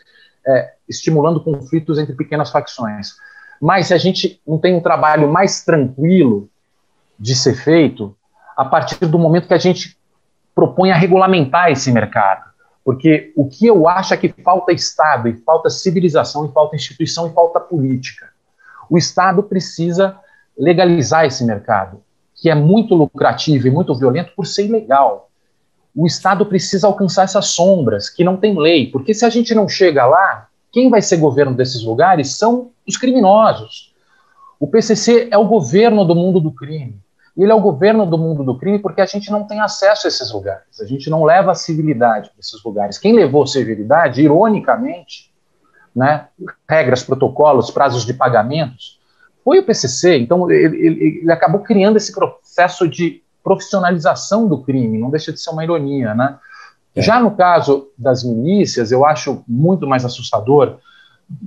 [0.47, 3.15] é, estimulando conflitos entre pequenas facções.
[3.61, 6.49] Mas se a gente não tem um trabalho mais tranquilo
[7.19, 8.15] de ser feito,
[8.55, 9.97] a partir do momento que a gente
[10.53, 12.45] propõe a regulamentar esse mercado.
[12.83, 17.27] Porque o que eu acho é que falta Estado, e falta civilização, e falta instituição,
[17.27, 18.29] e falta política.
[18.89, 20.17] O Estado precisa
[20.57, 22.04] legalizar esse mercado
[22.35, 25.29] que é muito lucrativo e muito violento por ser ilegal.
[25.95, 29.67] O Estado precisa alcançar essas sombras, que não tem lei, porque se a gente não
[29.67, 33.93] chega lá, quem vai ser governo desses lugares são os criminosos.
[34.59, 36.99] O PCC é o governo do mundo do crime.
[37.37, 40.09] Ele é o governo do mundo do crime porque a gente não tem acesso a
[40.09, 40.79] esses lugares.
[40.81, 42.97] A gente não leva a civilidade para esses lugares.
[42.97, 45.33] Quem levou civilidade, ironicamente,
[45.95, 46.27] né,
[46.67, 48.99] regras, protocolos, prazos de pagamentos,
[49.45, 54.97] foi o PCC, então ele, ele, ele, acabou criando esse processo de profissionalização do crime,
[54.97, 56.39] não deixa de ser uma ironia, né?
[56.95, 57.01] É.
[57.03, 60.79] Já no caso das milícias, eu acho muito mais assustador,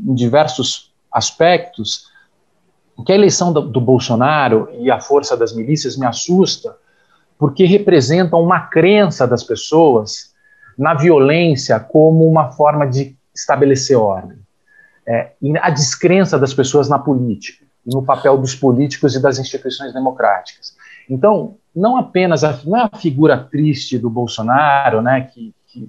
[0.07, 2.07] em diversos aspectos,
[3.05, 6.76] que a eleição do, do Bolsonaro e a força das milícias me assusta,
[7.36, 10.32] porque representam uma crença das pessoas
[10.78, 14.38] na violência como uma forma de estabelecer ordem.
[15.05, 20.76] É, a descrença das pessoas na política no papel dos políticos e das instituições democráticas.
[21.09, 25.89] Então, não apenas a, não é a figura triste do Bolsonaro, né, que, que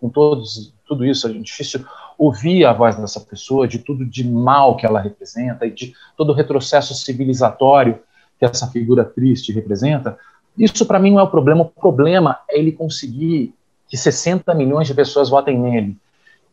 [0.00, 1.84] com todos, tudo isso é difícil
[2.18, 6.30] ouvir a voz dessa pessoa, de tudo de mal que ela representa e de todo
[6.30, 8.00] o retrocesso civilizatório
[8.38, 10.18] que essa figura triste representa.
[10.56, 11.62] Isso para mim não é o problema.
[11.62, 13.54] O problema é ele conseguir
[13.88, 15.96] que 60 milhões de pessoas votem nele.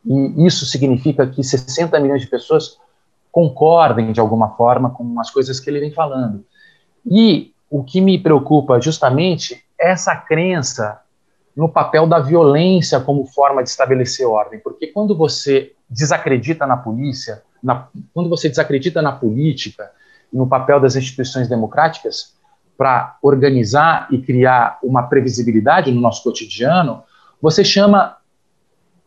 [0.05, 2.77] E isso significa que 60 milhões de pessoas
[3.35, 6.45] concordem de alguma forma com as coisas que ele vem falando.
[7.05, 11.01] E o que me preocupa justamente é essa crença
[11.53, 17.43] no papel da violência como forma de estabelecer ordem, porque quando você desacredita na polícia,
[17.61, 19.91] na, quando você desacredita na política
[20.31, 22.37] no papel das instituições democráticas
[22.77, 27.03] para organizar e criar uma previsibilidade no nosso cotidiano,
[27.41, 28.15] você chama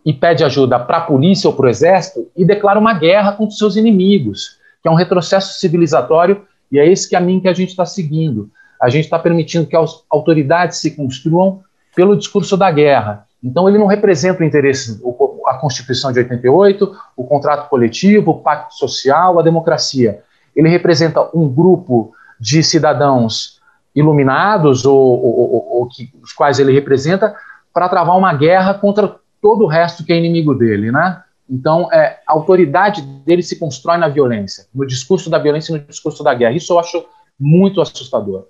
[0.09, 3.52] e pede ajuda para a polícia ou para o exército e declara uma guerra contra
[3.52, 7.68] os seus inimigos, que é um retrocesso civilizatório e é esse caminho que a gente
[7.68, 8.50] está seguindo.
[8.80, 11.61] A gente está permitindo que as autoridades se construam
[11.94, 13.26] pelo discurso da guerra.
[13.44, 14.98] Então, ele não representa o interesse,
[15.46, 20.22] a Constituição de 88, o contrato coletivo, o pacto social, a democracia.
[20.56, 23.61] Ele representa um grupo de cidadãos
[23.94, 27.34] iluminados, ou, ou, ou, ou que, os quais ele representa,
[27.74, 31.22] para travar uma guerra contra todo o resto que é inimigo dele, né?
[31.49, 35.84] Então, é, a autoridade dele se constrói na violência, no discurso da violência e no
[35.86, 36.57] discurso da guerra.
[36.57, 37.05] Isso eu acho
[37.41, 38.47] muito assustador.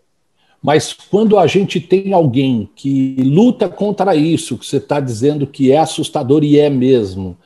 [0.60, 5.70] Mas quando a gente tem alguém que luta contra isso, que você está dizendo que
[5.70, 7.36] é assustador e é mesmo,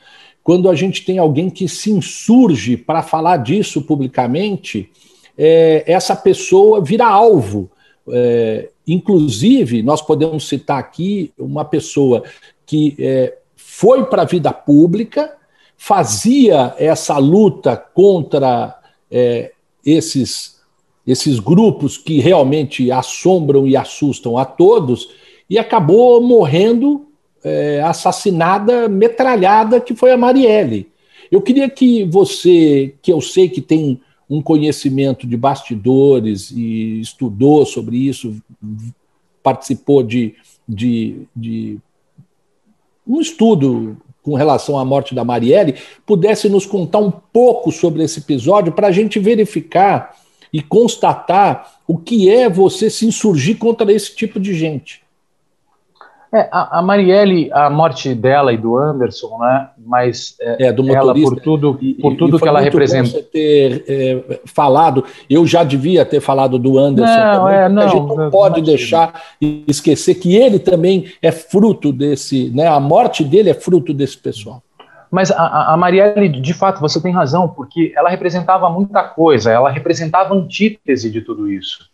[0.43, 4.89] quando a gente tem alguém que se insurge para falar disso publicamente,
[5.37, 7.71] é, essa pessoa vira alvo.
[8.09, 12.23] É, inclusive, nós podemos citar aqui uma pessoa
[12.65, 15.35] que é, foi para a vida pública,
[15.77, 18.79] fazia essa luta contra
[19.11, 19.51] é,
[19.85, 20.61] esses,
[21.05, 25.09] esses grupos que realmente assombram e assustam a todos,
[25.49, 27.07] e acabou morrendo
[27.43, 30.87] é, assassinada, metralhada, que foi a Marielle.
[31.29, 33.99] Eu queria que você, que eu sei que tem
[34.29, 38.41] um conhecimento de bastidores e estudou sobre isso,
[39.41, 40.35] participou de,
[40.67, 41.77] de, de
[43.07, 45.75] um estudo com relação à morte da Marielle,
[46.05, 50.15] pudesse nos contar um pouco sobre esse episódio para a gente verificar
[50.51, 55.02] e constatar o que é você se insurgir contra esse tipo de gente.
[56.33, 59.69] É, a, a, Marielle, a morte dela e do Anderson, né?
[59.77, 63.09] Mas é, é do ela por tudo, por tudo e, que ela representa.
[63.09, 67.13] Você ter é, falado, eu já devia ter falado do Anderson.
[67.13, 69.21] Não, também, é, não, a gente não pode não deixar
[69.67, 72.65] esquecer que ele também é fruto desse, né?
[72.67, 74.63] A morte dele é fruto desse pessoal.
[75.11, 79.51] Mas a, a Marielle, de fato, você tem razão, porque ela representava muita coisa.
[79.51, 81.92] Ela representava a antítese de tudo isso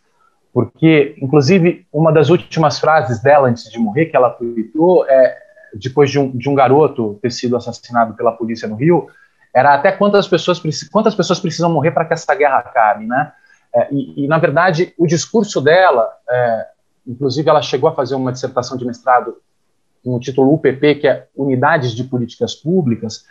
[0.52, 5.38] porque, inclusive, uma das últimas frases dela antes de morrer, que ela tweetou, é,
[5.74, 9.08] depois de um, de um garoto ter sido assassinado pela polícia no Rio,
[9.54, 13.32] era até quantas pessoas, quantas pessoas precisam morrer para que essa guerra acabe, né?
[13.72, 16.66] É, e, e, na verdade, o discurso dela, é,
[17.06, 19.36] inclusive ela chegou a fazer uma dissertação de mestrado
[20.02, 23.24] com o título UPP, que é Unidades de Políticas Públicas,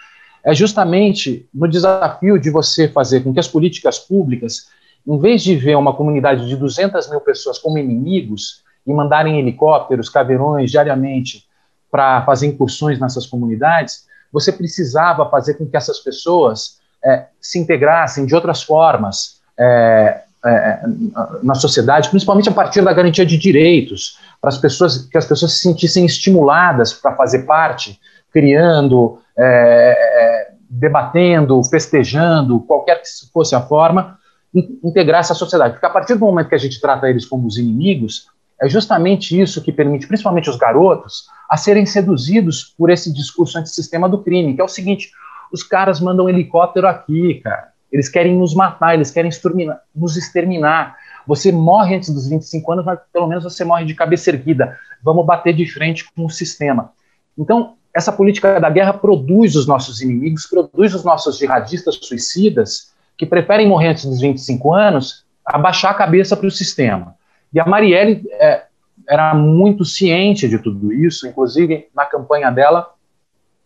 [0.43, 4.70] é justamente no desafio de você fazer com que as políticas públicas
[5.10, 10.07] em vez de ver uma comunidade de 200 mil pessoas como inimigos e mandarem helicópteros,
[10.07, 11.47] caveirões diariamente
[11.91, 18.28] para fazer incursões nessas comunidades, você precisava fazer com que essas pessoas é, se integrassem
[18.28, 20.80] de outras formas é, é,
[21.41, 25.53] na sociedade, principalmente a partir da garantia de direitos, para as pessoas que as pessoas
[25.53, 27.99] se sentissem estimuladas para fazer parte,
[28.32, 29.20] criando,
[30.70, 34.18] debatendo, festejando, qualquer que fosse a forma,
[34.53, 35.73] integrar essa sociedade.
[35.73, 38.27] Porque a partir do momento que a gente trata eles como os inimigos,
[38.61, 44.09] é justamente isso que permite, principalmente os garotos, a serem seduzidos por esse discurso antissistema
[44.09, 45.11] do crime, que é o seguinte:
[45.51, 47.69] os caras mandam um helicóptero aqui, cara.
[47.91, 49.31] Eles querem nos matar, eles querem
[49.95, 50.95] nos exterminar.
[51.25, 54.77] Você morre antes dos 25 anos, mas pelo menos você morre de cabeça erguida.
[55.03, 56.91] Vamos bater de frente com o sistema.
[57.37, 62.88] Então, essa política da guerra produz os nossos inimigos, produz os nossos jihadistas suicidas,
[63.20, 67.15] que preferem morrer antes dos 25 anos, abaixar a cabeça para o sistema.
[67.53, 68.63] E a Marielle é,
[69.09, 72.93] era muito ciente de tudo isso, inclusive na campanha dela,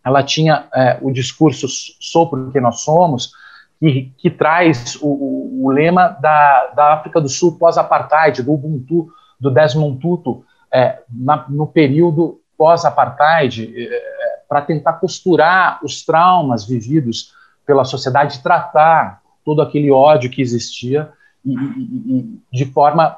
[0.03, 3.31] ela tinha é, o discurso Sou porque nós somos,
[3.79, 9.09] que, que traz o, o, o, lema da, da África do Sul pós-apartheid, do Ubuntu,
[9.39, 10.43] do Desmond Tutu,
[10.73, 17.33] é, na, no período pós-apartheid, é, é, para tentar costurar os traumas vividos
[17.67, 21.11] pela sociedade, tratar todo aquele ódio que existia
[21.45, 23.17] e, e, e de forma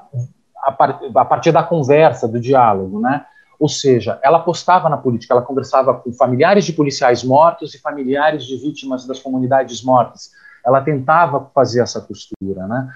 [0.63, 3.25] a, par, a, partir da conversa, do diálogo, né?
[3.59, 8.43] Ou seja, ela apostava na política, ela conversava com familiares de policiais mortos e familiares
[8.43, 10.31] de vítimas das comunidades mortas.
[10.65, 12.89] Ela tentava fazer essa costura, né?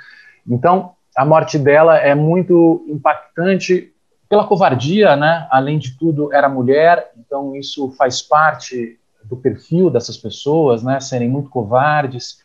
[0.48, 3.94] Então, a morte dela é muito impactante
[4.28, 5.48] pela covardia, né?
[5.50, 11.00] Além de tudo, era mulher, então isso faz parte do perfil dessas pessoas, né?
[11.00, 12.40] Serem muito covardes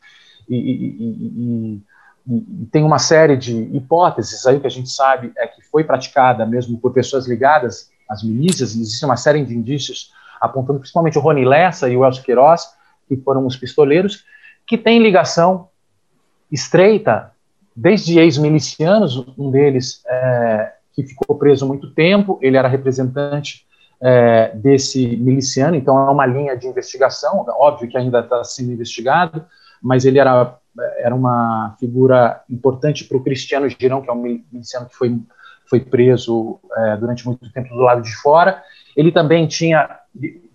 [0.49, 1.83] e, e,
[2.27, 4.47] e, e, tem uma série de hipóteses.
[4.47, 8.75] Aí que a gente sabe é que foi praticada mesmo por pessoas ligadas às milícias,
[8.75, 12.69] existe uma série de indícios apontando principalmente o Rony Lessa e o Elcio Queiroz,
[13.09, 14.25] que foram os pistoleiros,
[14.67, 15.69] que têm ligação
[16.51, 17.33] estreita,
[17.75, 23.67] desde ex-milicianos, um deles é, que ficou preso muito tempo, ele era representante
[24.01, 29.45] é, desse miliciano, então é uma linha de investigação, óbvio que ainda está sendo investigado,
[29.85, 30.59] mas ele era,
[30.99, 35.15] era uma figura importante para o Cristiano Girão, que é um miliciano que foi,
[35.69, 38.63] foi preso é, durante muito tempo do lado de fora.
[38.97, 40.01] Ele também tinha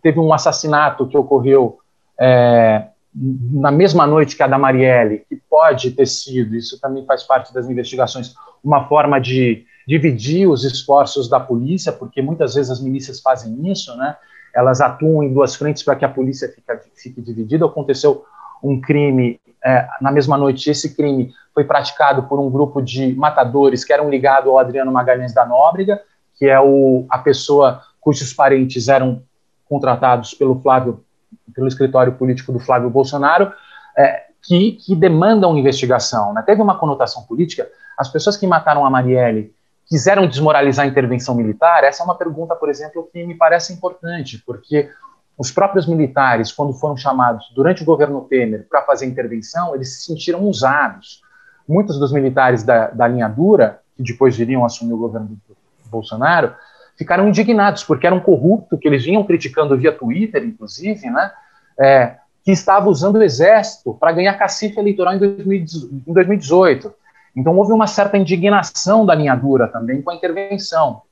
[0.01, 1.79] teve um assassinato que ocorreu
[2.19, 7.23] é, na mesma noite que a da Marielle, que pode ter sido, isso também faz
[7.23, 12.81] parte das investigações, uma forma de dividir os esforços da polícia, porque muitas vezes as
[12.81, 14.15] milícias fazem isso, né?
[14.55, 17.65] Elas atuam em duas frentes para que a polícia fique, fique dividida.
[17.65, 18.23] Aconteceu
[18.63, 20.69] um crime é, na mesma noite.
[20.69, 25.33] Esse crime foi praticado por um grupo de matadores que eram ligados ao Adriano Magalhães
[25.33, 26.01] da Nóbrega,
[26.37, 29.21] que é o, a pessoa cujos parentes eram
[29.67, 31.03] contratados pelo Flávio,
[31.53, 33.51] pelo escritório político do Flávio Bolsonaro,
[33.97, 36.33] é, que, que demandam investigação.
[36.33, 36.41] Né?
[36.41, 37.67] Teve uma conotação política.
[37.97, 39.53] As pessoas que mataram a Marielle
[39.87, 41.83] quiseram desmoralizar a intervenção militar?
[41.83, 44.89] Essa é uma pergunta, por exemplo, que me parece importante, porque
[45.39, 50.07] os próprios militares, quando foram chamados durante o governo Temer para fazer intervenção, eles se
[50.07, 51.21] sentiram usados.
[51.65, 56.53] Muitos dos militares da, da linha dura, que depois viriam assumir o governo do Bolsonaro,
[56.97, 61.31] ficaram indignados, porque era um corrupto que eles vinham criticando via Twitter, inclusive, né?
[61.79, 66.93] É, que estava usando o exército para ganhar cacife eleitoral em 2018.
[67.33, 71.03] Então houve uma certa indignação da linha dura também com a intervenção,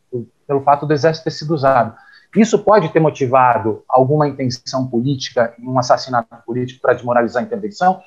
[0.45, 1.95] pelo fato do exército ter sido usado.
[2.37, 7.99] Isso pode ter motivado alguma intenção política um assassinato político para desmoralizar a intervenção?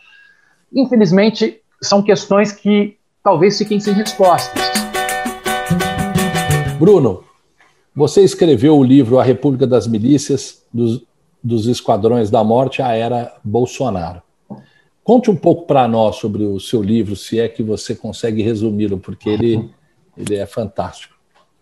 [0.72, 4.62] Infelizmente, são questões que talvez fiquem sem respostas.
[6.78, 7.24] Bruno,
[7.95, 11.05] você escreveu o livro A República das Milícias, dos,
[11.43, 14.22] dos Esquadrões da Morte à Era Bolsonaro.
[15.03, 18.97] Conte um pouco para nós sobre o seu livro, se é que você consegue resumi-lo,
[18.97, 19.74] porque ele,
[20.16, 21.18] ele é fantástico.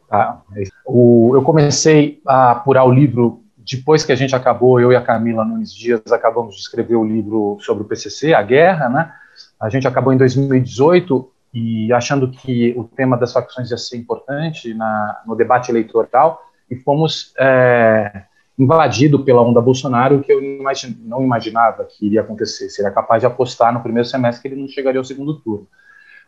[0.07, 0.43] Tá.
[0.91, 5.03] O, eu comecei a apurar o livro depois que a gente acabou, eu e a
[5.03, 9.13] Camila Nunes Dias acabamos de escrever o livro sobre o PCC, a guerra, né?
[9.61, 14.73] A gente acabou em 2018 e achando que o tema das facções ia ser importante
[14.73, 18.23] na, no debate eleitoral e fomos é,
[18.59, 20.41] invadidos pela onda Bolsonaro, que eu
[21.01, 22.71] não imaginava que iria acontecer.
[22.71, 25.67] Seria capaz de apostar no primeiro semestre que ele não chegaria ao segundo turno.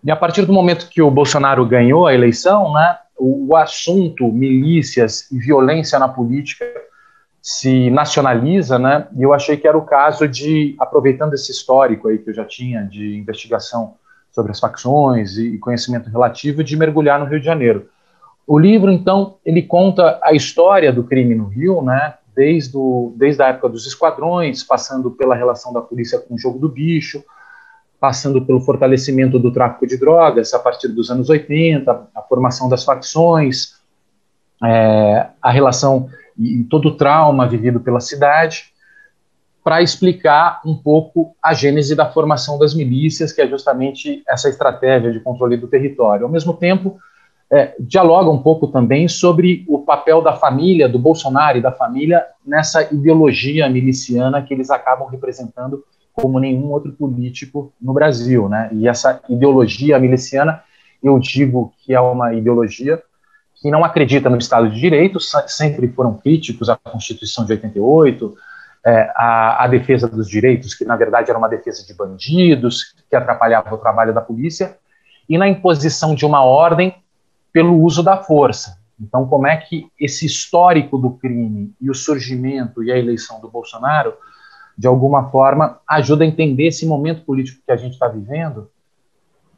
[0.05, 5.31] E a partir do momento que o Bolsonaro ganhou a eleição, né, o, assunto milícias
[5.31, 6.65] e violência na política
[7.43, 9.07] se nacionaliza, né?
[9.17, 12.45] E eu achei que era o caso de, aproveitando esse histórico aí que eu já
[12.45, 13.95] tinha de investigação
[14.31, 17.89] sobre as facções e conhecimento relativo, de mergulhar no Rio de Janeiro.
[18.47, 22.15] O livro, então, ele conta a história do crime no Rio, né?
[22.35, 26.59] Desde, o, desde a época dos esquadrões, passando pela relação da polícia com o jogo
[26.59, 27.23] do bicho,
[28.01, 32.83] passando pelo fortalecimento do tráfico de drogas a partir dos anos 80, a formação das
[32.83, 33.75] facções,
[34.65, 38.73] é, a relação e todo o trauma vivido pela cidade,
[39.63, 45.13] para explicar um pouco a gênese da formação das milícias, que é justamente essa estratégia
[45.13, 46.25] de controle do território.
[46.25, 46.99] Ao mesmo tempo,
[47.53, 52.25] é, dialoga um pouco também sobre o papel da família, do Bolsonaro e da família,
[52.47, 58.69] nessa ideologia miliciana que eles acabam representando como nenhum outro político no Brasil, né?
[58.73, 60.63] E essa ideologia miliciana,
[61.03, 63.03] eu digo que é uma ideologia
[63.55, 68.35] que não acredita no Estado de Direito, sempre foram críticos à Constituição de 88,
[68.85, 69.13] é,
[69.71, 74.15] defesa dos direitos, que na verdade era uma defesa de bandidos, que atrapalhava o trabalho
[74.15, 74.79] da polícia,
[75.29, 76.95] e na imposição de uma ordem
[77.53, 78.79] pelo uso da força.
[78.99, 83.49] Então, como é que esse histórico do crime e o surgimento e a eleição do
[83.49, 84.15] Bolsonaro
[84.81, 88.71] de alguma forma, ajuda a entender esse momento político que a gente está vivendo,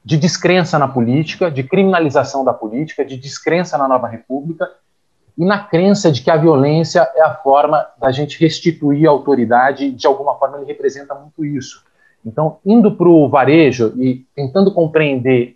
[0.05, 4.69] de descrença na política, de criminalização da política, de descrença na nova república
[5.39, 9.93] e na crença de que a violência é a forma da gente restituir a autoridade,
[9.93, 11.85] de alguma forma ele representa muito isso.
[12.27, 15.55] Então, indo para o varejo e tentando compreender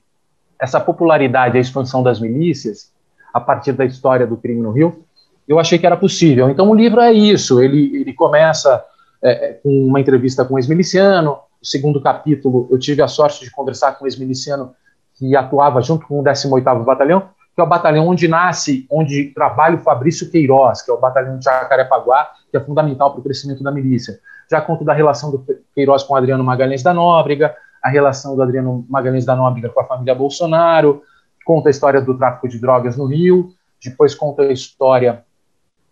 [0.61, 2.93] essa popularidade a expansão das milícias
[3.35, 5.03] a partir da história do crime no Rio,
[5.49, 6.49] eu achei que era possível.
[6.51, 8.81] Então, o livro é isso, ele, ele começa
[9.27, 11.39] é, é, com uma entrevista com um ex-miliciano.
[11.61, 14.73] O segundo capítulo, eu tive a sorte de conversar com um ex-miliciano
[15.19, 19.77] que atuava junto com o 18º Batalhão, que é o batalhão onde nasce, onde trabalha
[19.77, 23.65] o Fabrício Queiroz, que é o batalhão de Jacarepaguá, que é fundamental para o crescimento
[23.65, 24.21] da milícia.
[24.49, 28.43] Já conto da relação do Queiroz com o Adriano Magalhães da Nóbrega, a relação do
[28.43, 31.03] Adriano Magalhães da Nóbrega com a família Bolsonaro,
[31.45, 33.49] conta a história do tráfico de drogas no Rio,
[33.83, 35.25] depois conta a história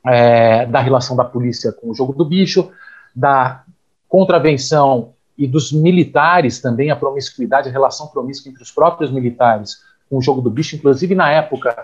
[0.06, 2.70] é, da relação da polícia com o jogo do bicho,
[3.14, 3.64] da
[4.08, 10.18] contravenção e dos militares também, a promiscuidade, a relação promíscua entre os próprios militares com
[10.18, 11.74] o jogo do bicho, inclusive na época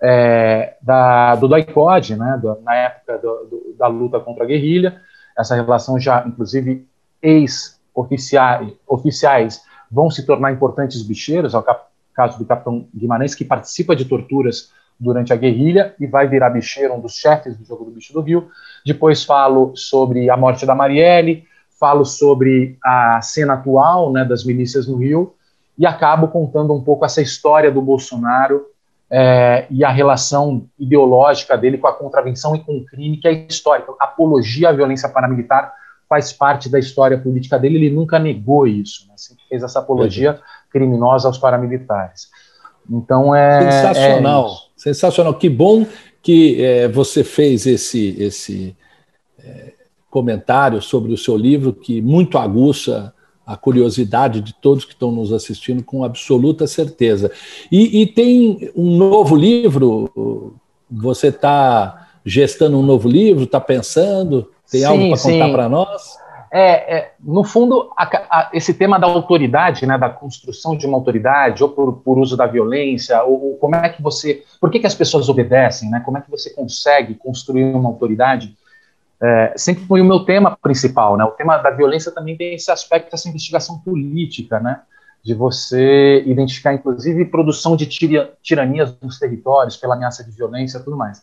[0.00, 5.00] é, da, do DOICOD, né, do, na época do, do, da luta contra a guerrilha,
[5.36, 6.86] essa relação já, inclusive,
[7.22, 11.64] ex-oficiais oficiais vão se tornar importantes bicheiros, é o
[12.14, 16.94] caso do capitão Guimarães, que participa de torturas durante a guerrilha e vai virar bicheiro,
[16.94, 18.48] um dos chefes do jogo do bicho do Rio.
[18.84, 21.44] Depois falo sobre a morte da Marielle,
[21.78, 25.34] falo sobre a cena atual né, das milícias no Rio
[25.78, 28.66] e acabo contando um pouco essa história do Bolsonaro
[29.10, 33.32] é, e a relação ideológica dele com a contravenção e com o crime, que é
[33.32, 33.92] histórica.
[33.98, 35.72] Apologia à violência paramilitar
[36.06, 40.38] faz parte da história política dele, ele nunca negou isso, né, sempre fez essa apologia
[40.70, 42.28] criminosa aos paramilitares.
[42.88, 43.70] Então é.
[43.70, 45.34] Sensacional, é sensacional.
[45.34, 45.86] Que bom
[46.22, 48.74] que é, você fez esse, esse
[49.38, 49.74] é,
[50.10, 53.12] comentário sobre o seu livro, que muito aguça
[53.46, 57.30] a curiosidade de todos que estão nos assistindo, com absoluta certeza.
[57.70, 60.56] E, e tem um novo livro,
[60.90, 64.50] você está gestando um novo livro, está pensando?
[64.70, 66.16] Tem sim, algo para contar para nós?
[66.52, 70.98] É, é, no fundo, a, a, esse tema da autoridade, né, da construção de uma
[70.98, 74.80] autoridade, ou por, por uso da violência, ou, ou, como é que você, por que,
[74.80, 78.56] que as pessoas obedecem, né, como é que você consegue construir uma autoridade,
[79.22, 82.70] é, sempre foi o meu tema principal, né, o tema da violência também tem esse
[82.70, 84.80] aspecto, essa investigação política, né,
[85.22, 90.82] de você identificar, inclusive, produção de tira, tiranias nos territórios pela ameaça de violência e
[90.82, 91.22] tudo mais.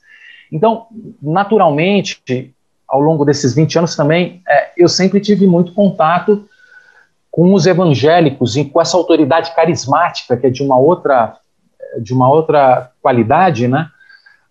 [0.51, 0.87] Então,
[1.21, 2.55] naturalmente,
[2.87, 6.47] ao longo desses 20 anos também, é, eu sempre tive muito contato
[7.29, 11.37] com os evangélicos e com essa autoridade carismática que é de uma outra
[12.01, 13.89] de uma outra qualidade, né?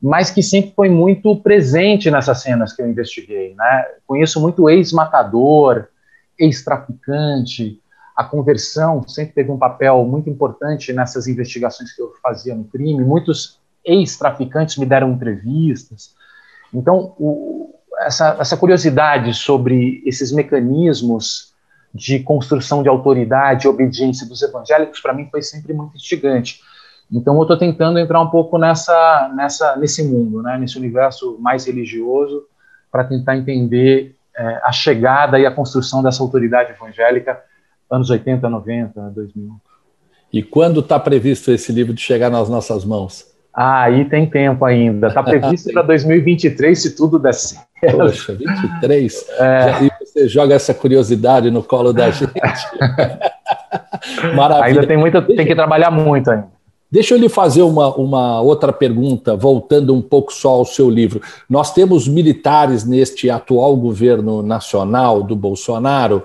[0.00, 3.86] Mas que sempre foi muito presente nessas cenas que eu investiguei, né?
[4.06, 5.86] Conheço muito ex-matador,
[6.38, 7.80] ex-traficante,
[8.16, 13.04] a conversão sempre teve um papel muito importante nessas investigações que eu fazia no crime.
[13.04, 16.14] Muitos ex-traficantes me deram entrevistas.
[16.72, 21.54] Então, o, essa, essa curiosidade sobre esses mecanismos
[21.94, 26.60] de construção de autoridade e obediência dos evangélicos, para mim, foi sempre muito instigante.
[27.10, 31.64] Então, eu estou tentando entrar um pouco nessa, nessa, nesse mundo, né, nesse universo mais
[31.64, 32.44] religioso,
[32.90, 37.40] para tentar entender é, a chegada e a construção dessa autoridade evangélica,
[37.90, 39.60] anos 80, 90, 2000.
[40.32, 43.35] E quando está previsto esse livro de chegar nas nossas mãos?
[43.58, 45.06] Ah, aí tem tempo ainda.
[45.06, 47.64] Está previsto para 2023, se tudo der certo.
[47.96, 49.26] Poxa, 23?
[49.38, 49.84] É.
[49.84, 52.30] E você joga essa curiosidade no colo da gente.
[54.36, 54.66] Maravilha.
[54.66, 56.54] Ainda tem, muito, tem que trabalhar muito ainda.
[56.90, 61.22] Deixa eu lhe fazer uma, uma outra pergunta, voltando um pouco só ao seu livro.
[61.48, 66.22] Nós temos militares neste atual governo nacional do Bolsonaro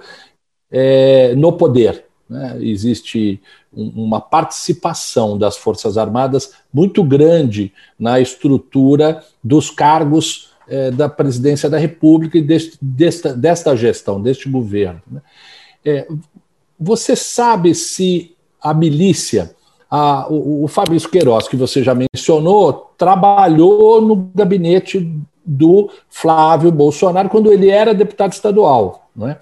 [0.69, 2.05] é, no poder.
[2.29, 2.57] Né?
[2.59, 3.41] Existe
[3.73, 11.77] uma participação das Forças Armadas muito grande na estrutura dos cargos é, da presidência da
[11.77, 15.01] República e deste, desta, desta gestão, deste governo.
[15.09, 15.21] Né?
[15.83, 16.07] É,
[16.79, 19.55] você sabe se a milícia,
[19.89, 25.11] a, o, o Fabrício Queiroz, que você já mencionou, trabalhou no gabinete
[25.45, 29.09] do Flávio Bolsonaro quando ele era deputado estadual.
[29.15, 29.39] Não é?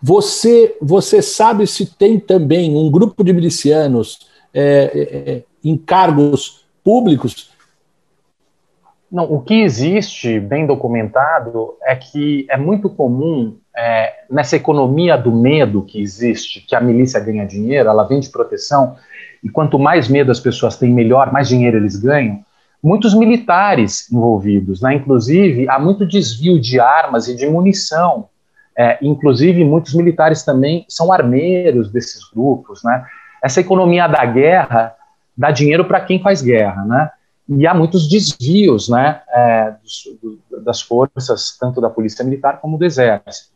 [0.00, 4.62] Você, você sabe se tem também um grupo de milicianos é,
[4.94, 7.50] é, é, em cargos públicos?
[9.10, 15.32] Não, o que existe, bem documentado, é que é muito comum é, nessa economia do
[15.32, 18.96] medo que existe, que a milícia ganha dinheiro, ela vende proteção,
[19.42, 22.44] e quanto mais medo as pessoas têm, melhor, mais dinheiro eles ganham.
[22.82, 24.94] Muitos militares envolvidos, né?
[24.94, 28.28] inclusive há muito desvio de armas e de munição
[28.78, 33.04] é, inclusive, muitos militares também são armeiros desses grupos, né?
[33.42, 34.94] Essa economia da guerra
[35.36, 37.10] dá dinheiro para quem faz guerra, né?
[37.48, 42.84] E há muitos desvios, né, é, dos, das forças, tanto da polícia militar como do
[42.84, 43.50] exército.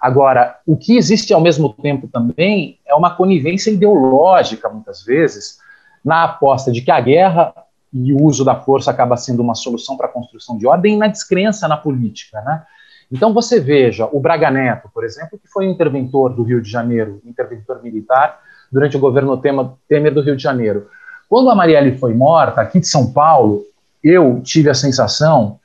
[0.00, 5.58] Agora, o que existe ao mesmo tempo também é uma conivência ideológica, muitas vezes,
[6.04, 7.54] na aposta de que a guerra
[7.92, 10.98] e o uso da força acaba sendo uma solução para a construção de ordem e
[10.98, 12.62] na descrença na política, né?
[13.10, 16.70] Então você veja o Braga Neto, por exemplo, que foi um interventor do Rio de
[16.70, 18.40] Janeiro, interventor militar,
[18.70, 19.36] durante o governo
[19.88, 20.88] Temer do Rio de Janeiro.
[21.28, 23.62] Quando a Marielle foi morta, aqui de São Paulo,
[24.02, 25.58] eu tive a sensação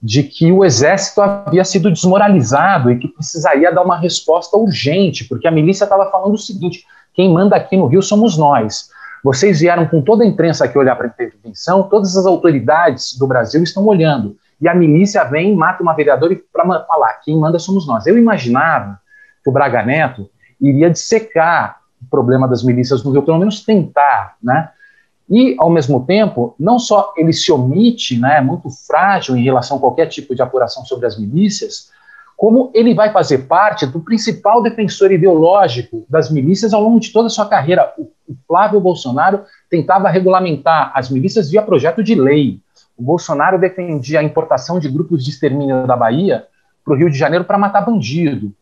[0.00, 5.48] de que o exército havia sido desmoralizado e que precisaria dar uma resposta urgente, porque
[5.48, 6.84] a milícia estava falando o seguinte:
[7.14, 8.90] quem manda aqui no Rio somos nós.
[9.22, 13.26] Vocês vieram com toda a imprensa aqui olhar para a intervenção, todas as autoridades do
[13.26, 17.86] Brasil estão olhando e a milícia vem, mata uma vereadora para falar, quem manda somos
[17.86, 18.06] nós.
[18.06, 18.98] Eu imaginava
[19.42, 24.36] que o Braga Neto iria dissecar o problema das milícias no Rio, pelo menos tentar,
[24.42, 24.70] né?
[25.28, 29.80] E, ao mesmo tempo, não só ele se omite, né, muito frágil em relação a
[29.80, 31.90] qualquer tipo de apuração sobre as milícias,
[32.34, 37.26] como ele vai fazer parte do principal defensor ideológico das milícias ao longo de toda
[37.26, 37.92] a sua carreira.
[37.98, 38.10] O,
[38.48, 42.60] Flávio Bolsonaro tentava regulamentar as milícias via projeto de lei.
[42.96, 46.46] O Bolsonaro defendia a importação de grupos de extermínio da Bahia
[46.84, 48.52] para o Rio de Janeiro para matar bandido.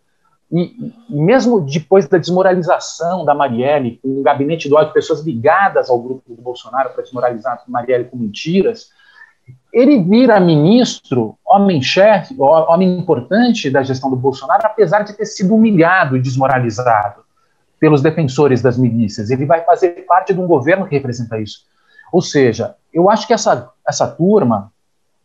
[0.51, 5.89] E, e, mesmo depois da desmoralização da Marielle, com um gabinete do ódio, pessoas ligadas
[5.89, 8.91] ao grupo do Bolsonaro para desmoralizar a Marielle com mentiras,
[9.73, 16.17] ele vira ministro, homem-chefe, homem importante da gestão do Bolsonaro, apesar de ter sido humilhado
[16.17, 17.23] e desmoralizado
[17.81, 19.31] pelos defensores das milícias.
[19.31, 21.65] Ele vai fazer parte de um governo que representa isso.
[22.13, 24.73] Ou seja, eu acho que essa, essa turma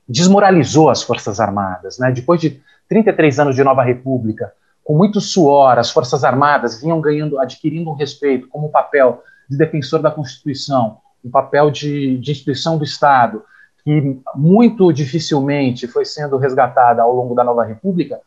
[0.07, 1.97] desmoralizou as Forças Armadas.
[1.99, 2.11] Né?
[2.11, 4.53] Depois de 33 anos de nova república,
[4.83, 10.01] com muito suor, as Forças Armadas vinham ganhando, adquirindo um respeito como papel de defensor
[10.01, 13.43] da Constituição, um papel de, de instituição do Estado,
[13.83, 18.19] que muito dificilmente foi sendo resgatada ao longo da nova república,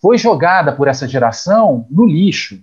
[0.00, 2.58] foi jogada por essa geração no lixo,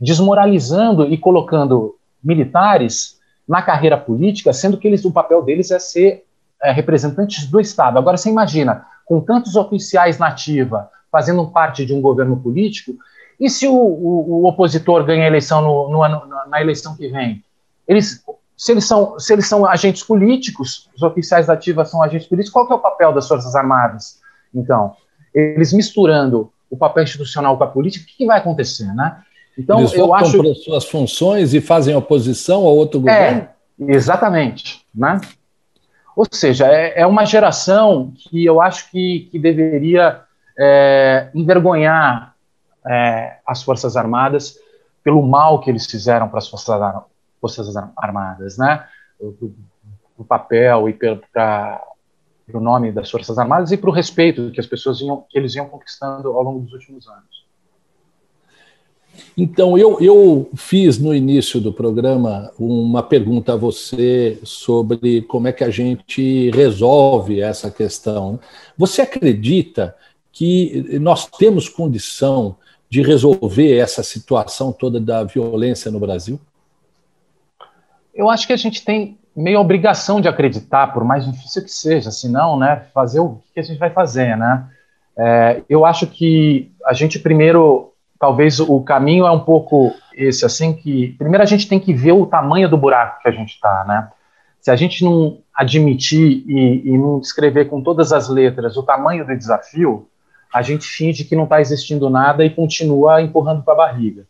[0.00, 6.24] desmoralizando e colocando militares na carreira política, sendo que eles, o papel deles é ser
[6.62, 7.98] é, representantes do Estado.
[7.98, 12.96] Agora, você imagina, com tantos oficiais na ativa fazendo parte de um governo político,
[13.38, 17.08] e se o, o, o opositor ganha a eleição no, no ano, na eleição que
[17.08, 17.44] vem?
[17.86, 18.24] Eles,
[18.56, 22.52] se, eles são, se eles são agentes políticos, os oficiais da ativa são agentes políticos,
[22.52, 24.20] qual que é o papel das Forças Armadas?
[24.54, 24.94] Então,
[25.34, 29.18] eles misturando o papel institucional com a política, o que, que vai acontecer, né?
[29.58, 33.48] Então, Eles eu acho para suas funções e fazem oposição ao outro governo?
[33.80, 35.20] É, exatamente, né?
[36.16, 40.22] Ou seja, é, é uma geração que eu acho que, que deveria
[40.58, 42.34] é, envergonhar
[42.86, 44.58] é, as Forças Armadas
[45.02, 47.02] pelo mal que eles fizeram para as Forças,
[47.40, 48.86] Forças Armadas, né?
[50.16, 51.82] O, papel e para
[52.52, 55.54] o nome das Forças Armadas e para o respeito que as pessoas iam, que eles
[55.56, 57.41] iam conquistando ao longo dos últimos anos.
[59.36, 65.52] Então, eu, eu fiz no início do programa uma pergunta a você sobre como é
[65.52, 68.38] que a gente resolve essa questão.
[68.76, 69.96] Você acredita
[70.30, 72.56] que nós temos condição
[72.88, 76.38] de resolver essa situação toda da violência no Brasil?
[78.14, 82.10] Eu acho que a gente tem meio obrigação de acreditar, por mais difícil que seja,
[82.10, 84.68] senão, né, fazer o que a gente vai fazer, né?
[85.16, 87.91] É, eu acho que a gente primeiro
[88.22, 92.12] talvez o caminho é um pouco esse, assim, que primeiro a gente tem que ver
[92.12, 94.08] o tamanho do buraco que a gente está, né?
[94.60, 99.26] Se a gente não admitir e, e, não escrever com todas as letras o tamanho
[99.26, 100.06] do desafio,
[100.54, 104.24] a gente finge que não está existindo nada e continua empurrando para a barriga.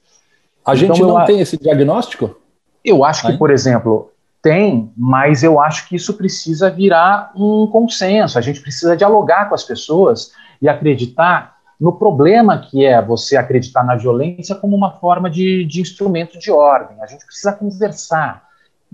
[0.64, 2.34] A então, gente não eu, tem esse diagnóstico?
[2.82, 8.38] Eu acho que, por exemplo, tem, mas eu acho que isso precisa virar um consenso.
[8.38, 10.32] A gente precisa dialogar com as pessoas
[10.62, 15.80] e acreditar no problema que é você acreditar na violência como uma forma de, de
[15.80, 16.96] instrumento de ordem.
[17.02, 18.44] A gente precisa conversar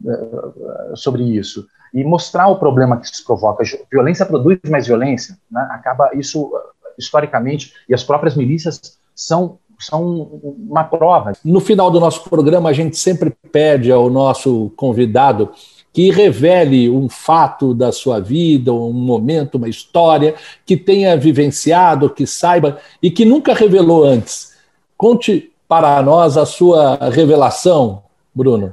[0.02, 3.62] uh, sobre isso e mostrar o problema que isso provoca.
[3.92, 5.68] Violência produz mais violência, né?
[5.70, 6.50] acaba isso
[6.98, 11.34] historicamente e as próprias milícias são são uma prova.
[11.44, 15.52] No final do nosso programa, a gente sempre pede ao nosso convidado
[15.98, 22.24] que revele um fato da sua vida, um momento, uma história que tenha vivenciado, que
[22.24, 24.56] saiba e que nunca revelou antes.
[24.96, 28.72] Conte para nós a sua revelação, Bruno.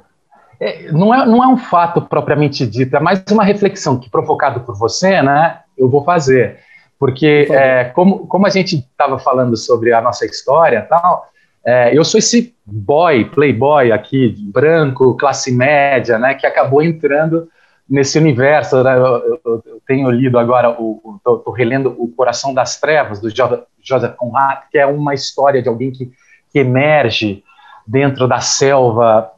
[0.59, 4.59] É, não, é, não é um fato propriamente dito, é mais uma reflexão que, provocado
[4.59, 6.59] por você, né, eu vou fazer.
[6.99, 11.27] Porque, é, como, como a gente estava falando sobre a nossa história tal,
[11.65, 17.49] é, eu sou esse boy, playboy aqui, branco, classe média, né, que acabou entrando
[17.89, 18.83] nesse universo.
[18.83, 24.15] Né, eu, eu, eu, tenho lido agora, estou relendo O Coração das Trevas, do Joseph
[24.15, 26.11] Conrad, que é uma história de alguém que,
[26.51, 27.43] que emerge
[27.87, 29.31] dentro da selva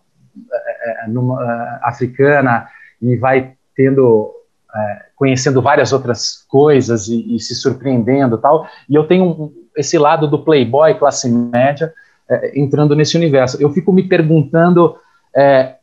[0.51, 2.67] é, é numa, é, africana
[3.01, 4.33] e vai tendo
[4.75, 8.67] é, conhecendo várias outras coisas e, e, se surpreendendo tal.
[8.89, 11.93] E eu tenho esse lado do playboy classe média
[12.29, 13.61] é, entrando nesse universo.
[13.61, 14.97] Eu fico me perguntando
[15.35, 15.77] é,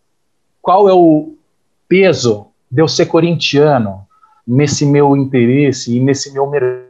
[0.60, 1.36] qual é o
[1.88, 4.06] peso de eu ser corintiano
[4.46, 6.84] nesse meu interesse e nesse meu mercado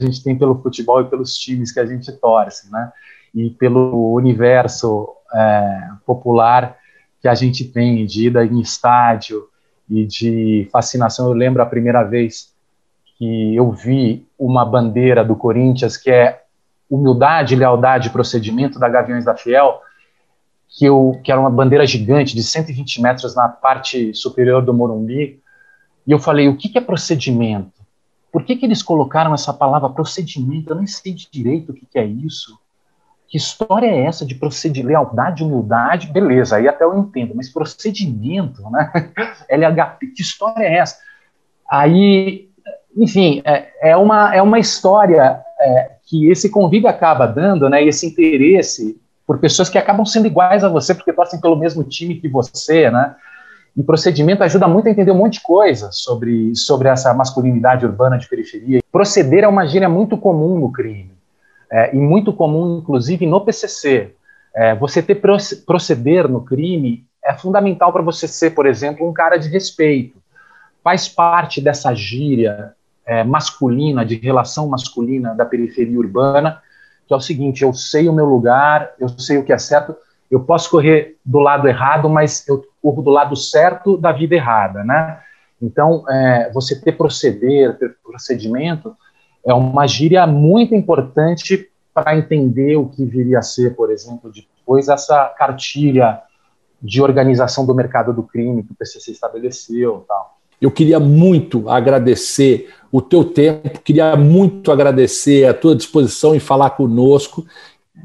[0.00, 2.92] a gente tem pelo futebol e pelos times que a gente torce, né?
[3.34, 6.76] E pelo universo é, popular
[7.20, 9.48] que a gente tem de ida em estádio
[9.88, 11.28] e de fascinação.
[11.28, 12.51] Eu lembro a primeira vez
[13.22, 16.42] que eu vi uma bandeira do Corinthians que é
[16.90, 19.80] humildade, lealdade e procedimento da Gaviões da Fiel,
[20.68, 25.40] que, eu, que era uma bandeira gigante de 120 metros na parte superior do Morumbi,
[26.04, 27.80] e eu falei, o que, é procedimento?
[28.32, 30.70] Por que, que eles colocaram essa palavra procedimento?
[30.70, 32.58] Eu nem sei direito o que, que é isso.
[33.28, 36.08] Que história é essa de procedimento, lealdade, humildade?
[36.08, 38.90] Beleza, aí até eu entendo, mas procedimento, né?
[39.48, 40.98] LHP, que história é essa?
[41.70, 42.50] Aí
[42.96, 47.88] enfim, é, é, uma, é uma história é, que esse convívio acaba dando, né, e
[47.88, 52.16] esse interesse por pessoas que acabam sendo iguais a você, porque torcem pelo mesmo time
[52.16, 53.14] que você, né,
[53.76, 58.18] e procedimento ajuda muito a entender um monte de coisa sobre, sobre essa masculinidade urbana
[58.18, 58.80] de periferia.
[58.92, 61.12] Proceder é uma gíria muito comum no crime,
[61.70, 64.12] é, e muito comum, inclusive, no PCC.
[64.54, 65.22] É, você ter
[65.64, 70.18] proceder no crime é fundamental para você ser, por exemplo, um cara de respeito.
[70.84, 72.74] Faz parte dessa gíria
[73.12, 76.62] é, masculina, de relação masculina da periferia urbana,
[77.06, 79.94] que é o seguinte: eu sei o meu lugar, eu sei o que é certo,
[80.30, 84.82] eu posso correr do lado errado, mas eu corro do lado certo da vida errada,
[84.82, 85.20] né?
[85.60, 88.96] Então, é, você ter proceder, ter procedimento,
[89.44, 94.88] é uma gíria muito importante para entender o que viria a ser, por exemplo, depois
[94.88, 96.20] essa cartilha
[96.80, 100.31] de organização do mercado do crime que o PCC estabeleceu, tal.
[100.62, 106.70] Eu queria muito agradecer o teu tempo, queria muito agradecer a tua disposição em falar
[106.70, 107.44] conosco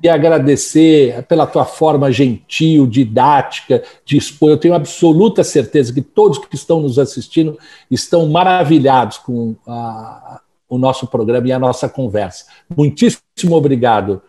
[0.01, 4.49] e agradecer pela tua forma gentil, didática, de expor.
[4.49, 7.59] Eu tenho absoluta certeza que todos que estão nos assistindo
[7.91, 12.45] estão maravilhados com a, o nosso programa e a nossa conversa.
[12.75, 14.19] Muitíssimo obrigado,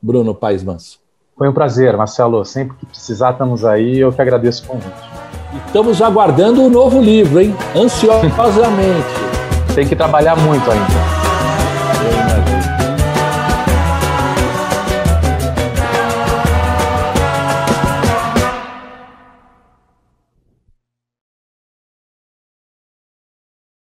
[0.00, 1.00] Bruno Paes Manso.
[1.36, 2.44] Foi um prazer, Marcelo.
[2.44, 3.98] Sempre que precisar, estamos aí.
[3.98, 5.13] Eu que agradeço o convite.
[5.66, 7.54] Estamos aguardando o um novo livro, hein?
[7.74, 9.06] Ansiosamente.
[9.74, 11.23] Tem que trabalhar muito ainda.